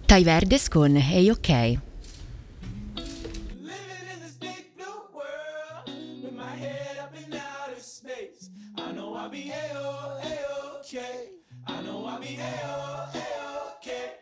Tai 0.06 0.22
Verdes 0.22 0.68
con 0.68 0.96
Hey 0.96 1.28
OK. 1.30 1.78
I 8.74 8.92
know 8.92 9.14
I'll 9.14 9.28
be 9.30 9.50
A-O, 9.52 10.18
A-OK. 10.22 10.98
I 11.66 11.82
know 11.82 12.04
I'll 12.06 12.20
be 12.20 12.36
A-O, 12.38 13.08
A-OK. 13.14 14.21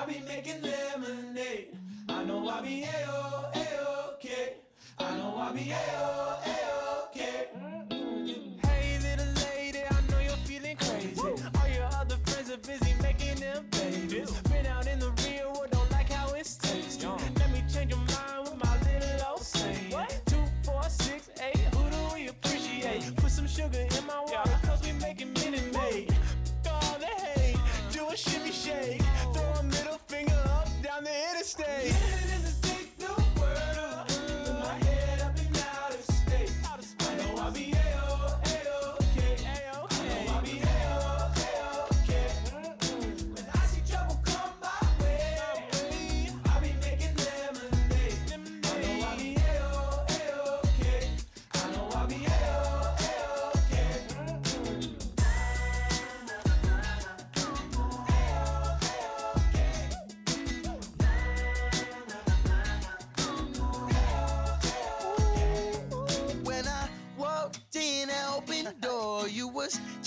I'll 0.00 0.06
be 0.06 0.18
making 0.20 0.62
lemonade. 0.62 1.76
I 2.08 2.24
know 2.24 2.48
I'll 2.48 2.62
be 2.62 2.84
A-O, 2.84 3.50
A-OK. 3.54 4.54
I 4.98 5.16
know 5.18 5.34
I'll 5.36 5.52
be 5.52 5.70
A-O, 5.70 6.40
A-OK. 6.46 7.99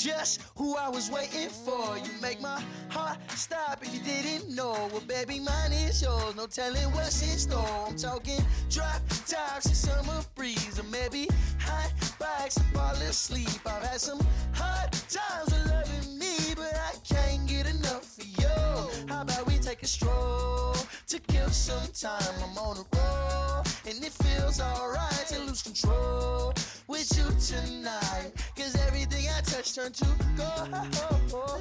Just 0.04 0.42
who 0.58 0.76
I 0.76 0.90
was 0.90 1.10
waiting 1.10 1.48
for. 1.48 1.98
You 1.98 2.12
make 2.22 2.42
my 2.42 2.62
heart 2.90 3.18
stop 3.32 3.82
if 3.82 3.94
you 3.94 4.02
didn't 4.02 4.54
know. 4.54 4.90
Well, 4.92 5.02
baby, 5.08 5.40
mine 5.40 5.72
is 5.72 6.02
yours. 6.02 6.36
No 6.36 6.46
telling 6.46 6.92
what's 6.92 7.22
in 7.22 7.38
store. 7.38 7.86
I'm 7.88 7.96
talking 7.96 8.42
drop 8.70 9.02
tops 9.26 9.66
and 9.66 9.76
summer 9.76 10.22
breeze, 10.36 10.78
or 10.78 10.84
maybe 10.84 11.30
hot 11.58 11.94
bikes 12.20 12.58
and 12.58 12.66
fall 12.74 12.96
asleep. 12.96 13.48
I've 13.66 13.84
had 13.84 14.02
some 14.02 14.20
hard 14.54 14.92
times 14.92 15.46
with 15.46 15.68
loving 15.72 16.20
me, 16.20 16.36
but 16.54 16.76
I 16.76 16.96
can't 17.08 17.48
get 17.48 17.66
enough 17.66 18.18
of 18.18 18.28
you. 18.28 19.08
How 19.08 19.22
about 19.22 19.48
we 19.48 19.56
take 19.58 19.84
a 19.84 19.88
stroll 19.88 20.76
to 21.08 21.20
kill 21.20 21.50
some 21.50 21.88
time? 21.94 22.36
I'm 22.44 22.58
on 22.58 22.76
a 22.76 22.98
roll, 22.98 23.64
and 23.88 24.04
it 24.04 24.12
feels 24.12 24.60
alright 24.60 25.28
to 25.30 25.40
lose 25.40 25.62
control 25.62 26.53
with 26.88 27.18
you 27.18 27.26
tonight. 27.40 28.32
Cause 28.56 28.76
everything 28.88 29.28
I 29.30 29.42
touch 29.42 29.76
turn 29.76 29.92
to 29.92 30.06
gold. 30.38 31.54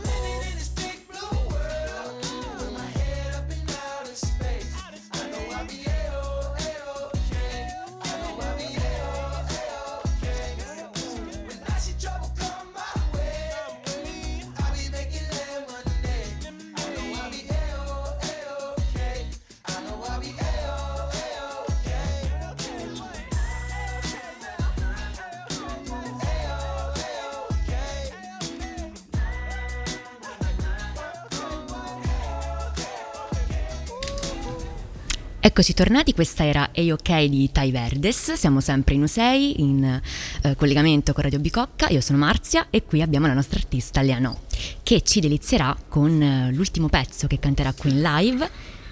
Eccoci 35.44 35.74
tornati, 35.74 36.14
questa 36.14 36.46
era 36.46 36.68
Hey 36.70 36.92
OK 36.92 37.24
di 37.24 37.50
Tai 37.50 37.72
Verdes, 37.72 38.34
siamo 38.34 38.60
sempre 38.60 38.94
in 38.94 39.02
Usei, 39.02 39.60
in 39.60 40.00
eh, 40.42 40.54
collegamento 40.54 41.12
con 41.12 41.24
Radio 41.24 41.40
Bicocca, 41.40 41.88
io 41.88 42.00
sono 42.00 42.18
Marzia 42.18 42.68
e 42.70 42.84
qui 42.84 43.02
abbiamo 43.02 43.26
la 43.26 43.32
nostra 43.32 43.58
artista 43.58 44.02
Leanò 44.02 44.38
che 44.84 45.02
ci 45.02 45.18
delizierà 45.18 45.76
con 45.88 46.22
eh, 46.22 46.52
l'ultimo 46.52 46.88
pezzo 46.88 47.26
che 47.26 47.40
canterà 47.40 47.72
qui 47.72 47.90
in 47.90 48.02
live 48.02 48.48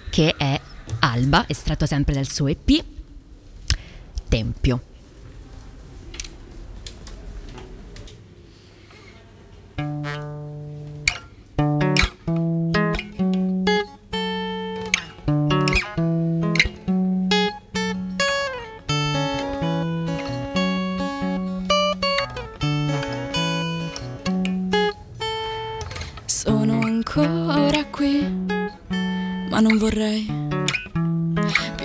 che 0.09 0.35
è 0.35 0.59
Alba, 0.99 1.45
estratto 1.47 1.85
sempre 1.85 2.15
dal 2.15 2.27
suo 2.27 2.47
EP 2.47 2.83
Tempio. 4.27 4.90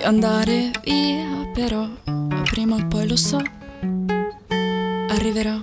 Andare 0.07 0.71
via, 0.85 1.51
però 1.53 1.85
prima 2.49 2.75
o 2.75 2.87
poi 2.87 3.09
lo 3.09 3.17
so, 3.17 3.41
arriverà 5.09 5.61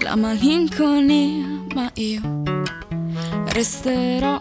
la 0.00 0.14
malinconia, 0.14 1.64
ma 1.74 1.90
io 1.94 2.20
resterò 3.46 4.38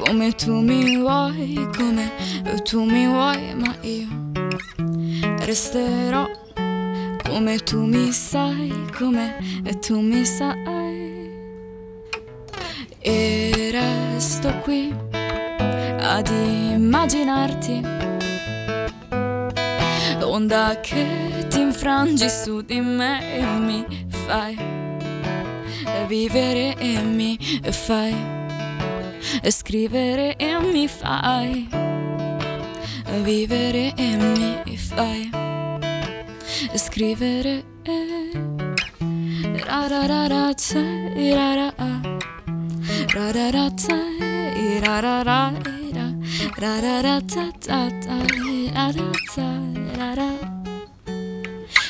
come 0.00 0.32
tu 0.34 0.60
mi 0.62 0.96
vuoi, 0.96 1.68
come 1.76 2.10
tu 2.64 2.82
mi 2.82 3.06
vuoi, 3.06 3.54
ma 3.54 3.72
io 3.82 4.08
resterò 5.44 6.28
come 7.22 7.58
tu 7.58 7.84
mi 7.84 8.10
sai, 8.10 8.72
come 8.98 9.38
tu 9.80 10.00
mi 10.00 10.24
sai. 10.24 11.12
E 12.98 13.70
resto 13.70 14.48
qui 14.64 15.13
ad 16.16 16.28
immaginarti 16.28 17.82
Onda 20.22 20.78
che 20.80 21.46
ti 21.48 21.60
infrangi 21.60 22.28
su 22.28 22.62
di 22.62 22.80
me 22.80 23.36
e 23.36 23.42
mi 23.42 23.84
fai 24.08 24.56
vivere 26.06 26.76
e 26.76 27.02
mi 27.02 27.36
fai 27.70 28.14
scrivere 29.48 30.36
e 30.36 30.58
mi 30.60 30.86
fai 30.86 31.68
vivere 33.22 33.92
e 33.96 34.16
mi 34.16 34.76
fai 34.76 35.30
scrivere 36.74 37.64
e 37.82 38.32
ra 39.66 39.86
ra 39.88 40.06
ra 40.06 40.26
ra 40.26 40.52
ra 41.34 41.54
ra. 41.54 41.72
Ra 43.14 43.30
ra 43.30 43.50
ra 43.50 43.68
ra 44.80 45.00
ra 45.00 45.22
ra 45.22 45.83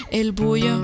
E 0.08 0.18
il 0.18 0.32
buio 0.32 0.80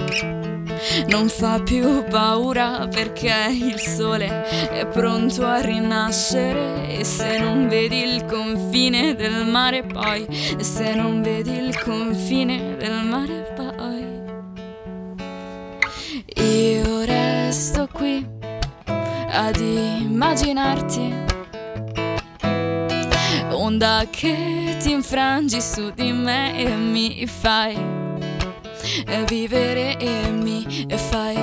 non 1.09 1.29
fa 1.29 1.61
più 1.61 2.05
paura 2.05 2.87
perché 2.89 3.33
il 3.51 3.79
sole 3.79 4.43
è 4.71 4.87
pronto 4.87 5.47
a 5.47 5.61
rinascere. 5.61 6.99
E 6.99 7.05
se 7.05 7.39
non 7.39 7.69
vedi 7.69 8.03
il 8.03 8.27
confine 8.27 9.15
del 9.15 9.47
mare 9.47 9.83
poi, 9.83 10.27
e 10.27 10.63
se 10.63 10.95
non 10.95 11.23
vedi 11.23 11.53
il 11.53 11.81
confine 11.83 12.77
del 12.77 13.03
mare 13.05 13.53
poi, 13.57 14.05
io 16.45 17.05
resto 17.05 17.89
qui 17.91 18.27
ad 19.33 19.57
immaginarti 19.57 21.30
onda 23.71 24.05
che 24.11 24.77
ti 24.81 24.91
infrangi 24.91 25.61
su 25.61 25.93
di 25.95 26.11
me 26.11 26.59
e 26.59 26.75
mi 26.75 27.25
fai 27.27 27.79
vivere 29.29 29.97
e 29.97 30.29
mi 30.31 30.67
fai 30.97 31.39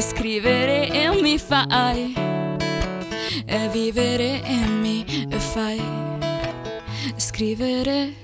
scrivere 0.00 0.88
e 0.90 1.20
mi 1.22 1.38
fai 1.38 2.12
vivere 3.70 4.42
e 4.42 4.56
mi 4.66 5.04
fai 5.36 5.80
scrivere 7.16 8.14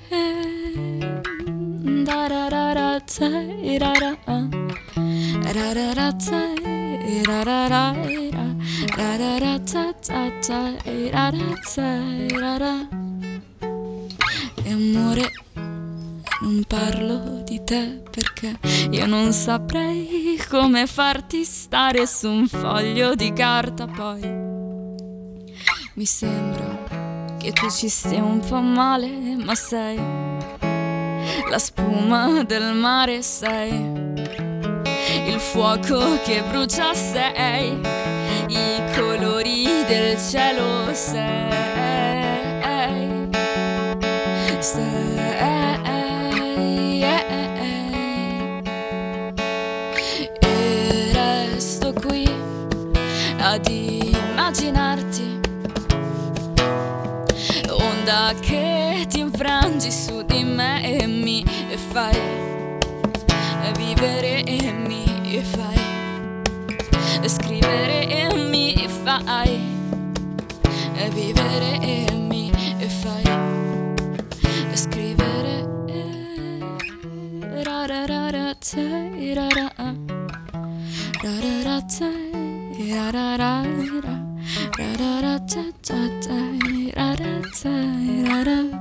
da 2.02 2.26
ra 2.26 2.48
ra 2.48 2.72
ra 2.72 2.98
ra 3.78 3.92
ra 3.92 3.92
ra 3.98 4.16
ra 5.52 5.72
ra 5.72 5.92
ra 5.92 6.10
ra 7.24 7.42
ra 7.44 7.68
ra 7.68 8.43
e 14.62 14.70
amore 14.70 15.32
non 16.42 16.62
parlo 16.68 17.42
di 17.44 17.60
te 17.64 18.02
perché 18.08 18.56
io 18.90 19.06
non 19.06 19.32
saprei 19.32 20.38
come 20.48 20.86
farti 20.86 21.42
stare 21.42 22.06
su 22.06 22.28
un 22.28 22.46
foglio 22.46 23.16
di 23.16 23.32
carta 23.32 23.86
poi. 23.88 24.20
Mi 25.94 26.04
sembra 26.04 27.36
che 27.38 27.50
tu 27.52 27.68
ci 27.70 27.88
stia 27.88 28.22
un 28.22 28.38
po' 28.38 28.60
male, 28.60 29.08
ma 29.42 29.56
sei 29.56 29.98
la 31.50 31.58
spuma 31.58 32.44
del 32.44 32.74
mare, 32.74 33.22
sei 33.22 33.72
il 35.26 35.40
fuoco 35.40 36.20
che 36.22 36.44
brucia, 36.48 36.94
sei 36.94 37.80
i 38.54 38.82
colori 38.94 39.84
del 39.86 40.16
cielo, 40.18 40.92
sei. 40.92 41.42
Sei 44.60 45.22
e 50.40 51.12
resto 51.12 51.92
qui 51.92 52.26
ad 53.38 53.66
immaginarti 53.66 55.40
onda 57.68 58.32
che 58.40 59.04
ti 59.08 59.18
infrangi 59.18 59.90
su 59.90 60.22
di 60.22 60.44
me 60.44 60.82
e 60.82 61.06
mi 61.06 61.44
fai 61.92 62.18
vivere 63.76 64.44
e 64.44 64.72
mi 64.72 65.42
fai 65.42 67.28
scrivere 67.28 68.06
e 68.08 68.43
mi 69.04 69.24
fai 69.24 69.60
vivere 71.12 71.78
e 71.80 72.12
mi 72.16 72.50
fai 72.88 73.22
scrivere 74.72 75.84
e 75.86 77.62
ra 77.62 77.84
ra 77.84 78.06
ra 78.06 78.30
ra 78.30 78.54
te, 78.54 79.34
ra 79.34 79.46
ra 79.48 79.70
ra 81.22 81.32
ra 81.40 81.62
ra 81.62 81.80
te, 81.82 82.10
ra 82.92 83.10
ra 83.10 83.36
ra 83.36 83.62
ra. 84.00 84.22
Ra 84.78 84.90
ra 84.98 85.20
ra 85.20 85.38
ta 85.38 85.64
ta 85.82 86.00
ta 86.20 86.38
ra 86.96 87.14
ra 87.14 87.40
te, 87.60 87.74
ra 88.26 88.42
ra 88.42 88.73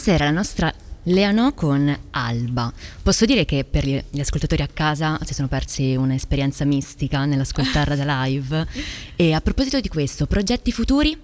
questa 0.00 0.16
era 0.16 0.32
la 0.32 0.38
nostra 0.38 0.74
Leanò 1.02 1.52
con 1.52 1.94
Alba. 2.12 2.72
Posso 3.02 3.26
dire 3.26 3.44
che 3.44 3.66
per 3.68 3.84
gli 3.84 4.18
ascoltatori 4.18 4.62
a 4.62 4.66
casa 4.66 5.18
si 5.26 5.34
sono 5.34 5.46
persi 5.46 5.94
un'esperienza 5.94 6.64
mistica 6.64 7.26
nell'ascoltarla 7.26 7.96
da 7.96 8.24
live. 8.24 8.66
E 9.14 9.34
a 9.34 9.42
proposito 9.42 9.78
di 9.78 9.88
questo, 9.88 10.24
progetti 10.24 10.72
futuri? 10.72 11.14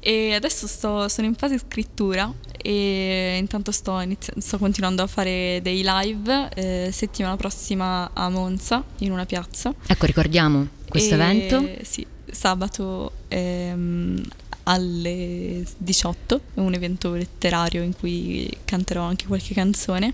E 0.00 0.32
adesso 0.32 0.66
sto, 0.66 1.08
sono 1.08 1.26
in 1.26 1.34
fase 1.34 1.58
scrittura 1.58 2.32
e 2.56 3.36
intanto 3.38 3.70
sto, 3.70 4.00
inizi- 4.00 4.32
sto 4.38 4.56
continuando 4.56 5.02
a 5.02 5.06
fare 5.06 5.60
dei 5.62 5.82
live 5.84 6.48
eh, 6.54 6.88
settimana 6.90 7.36
prossima 7.36 8.12
a 8.14 8.30
Monza 8.30 8.82
in 9.00 9.12
una 9.12 9.26
piazza. 9.26 9.74
Ecco, 9.86 10.06
ricordiamo 10.06 10.66
questo 10.88 11.12
E- 11.12 11.18
evento. 11.18 11.68
Sì, 11.82 12.06
sabato 12.30 13.12
ehm, 13.28 14.22
alle 14.68 15.64
18, 15.78 16.40
è 16.54 16.60
un 16.60 16.74
evento 16.74 17.12
letterario 17.14 17.82
in 17.82 17.94
cui 17.94 18.48
canterò 18.64 19.02
anche 19.02 19.26
qualche 19.26 19.54
canzone 19.54 20.12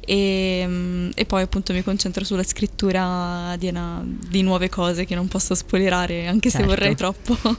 e, 0.00 0.64
mm, 0.66 1.10
e 1.14 1.24
poi 1.24 1.42
appunto 1.42 1.72
mi 1.72 1.82
concentro 1.84 2.24
sulla 2.24 2.42
scrittura 2.42 3.54
di, 3.58 3.68
una- 3.68 4.02
di 4.04 4.42
nuove 4.42 4.68
cose 4.68 5.04
che 5.04 5.14
non 5.14 5.28
posso 5.28 5.54
spoilerare 5.54 6.26
anche 6.26 6.50
Certo. 6.50 6.66
se 6.68 6.74
vorrei 6.74 6.94
troppo. 6.96 7.36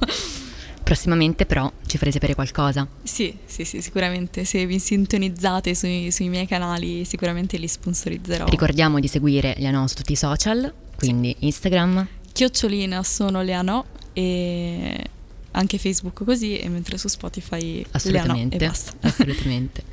Prossimamente 0.84 1.46
però 1.46 1.72
ci 1.88 1.98
farei 1.98 2.12
sapere 2.12 2.36
qualcosa. 2.36 2.86
sì, 3.04 3.34
sì, 3.46 3.64
sì, 3.64 3.82
sicuramente 3.82 4.44
se 4.44 4.66
vi 4.66 4.80
sintonizzate 4.80 5.74
sui, 5.76 6.12
sui 6.12 6.28
miei 6.28 6.46
canali 6.46 7.06
sicuramente 7.06 7.56
li 7.58 7.70
sponsorizzerò. 7.70 8.46
Ricordiamo 8.48 9.00
di 9.00 9.08
seguire 9.08 9.56
Leanò 9.60 9.88
su 9.88 9.96
tutti 9.96 10.12
i 10.12 10.18
social, 10.18 10.72
quindi 10.98 11.34
Instagram, 11.40 12.06
Chiocciolina 12.34 13.02
sono 13.04 13.42
Leanò 13.42 13.84
e 14.12 15.04
anche 15.54 15.78
Facebook 15.78 16.24
così 16.24 16.58
e 16.58 16.70
mentre 16.70 16.98
su 16.98 17.08
Spotify 17.08 17.84
assolutamente. 17.92 18.58
e 18.58 18.68
basta. 18.68 18.94
assolutamente. 19.08 19.84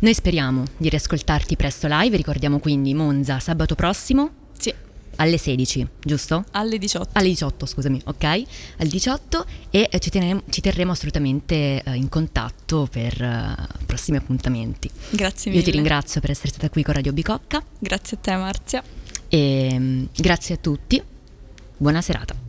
Noi 0.00 0.14
speriamo 0.14 0.64
di 0.76 0.88
riascoltarti 0.88 1.56
presto 1.56 1.86
live, 1.90 2.16
ricordiamo 2.16 2.58
quindi 2.58 2.92
Monza 2.94 3.38
sabato 3.38 3.74
prossimo 3.74 4.30
Sì, 4.58 4.72
alle 5.16 5.38
16, 5.38 5.86
giusto? 6.04 6.44
alle 6.50 6.76
18. 6.76 7.08
Alle 7.12 7.28
18, 7.28 7.64
scusami, 7.64 8.00
ok? 8.04 8.24
Alle 8.24 8.90
18 8.90 9.46
e 9.70 9.88
eh, 9.90 9.98
ci, 10.00 10.10
teneremo, 10.10 10.42
ci 10.50 10.60
terremo 10.60 10.92
assolutamente 10.92 11.82
eh, 11.82 11.94
in 11.94 12.08
contatto 12.10 12.86
per 12.90 13.22
eh, 13.22 13.54
prossimi 13.86 14.18
appuntamenti. 14.18 14.90
Grazie 15.10 15.50
mille. 15.52 15.62
Io 15.62 15.70
ti 15.70 15.74
ringrazio 15.76 16.20
per 16.20 16.30
essere 16.30 16.48
stata 16.48 16.68
qui 16.68 16.82
con 16.82 16.92
Radio 16.94 17.12
Bicocca 17.12 17.62
Grazie 17.78 18.16
a 18.18 18.20
te 18.20 18.36
Marzia. 18.36 18.82
e 19.28 19.76
mm, 19.78 20.04
grazie 20.16 20.56
a 20.56 20.58
tutti. 20.58 21.00
Buona 21.78 22.02
serata. 22.02 22.43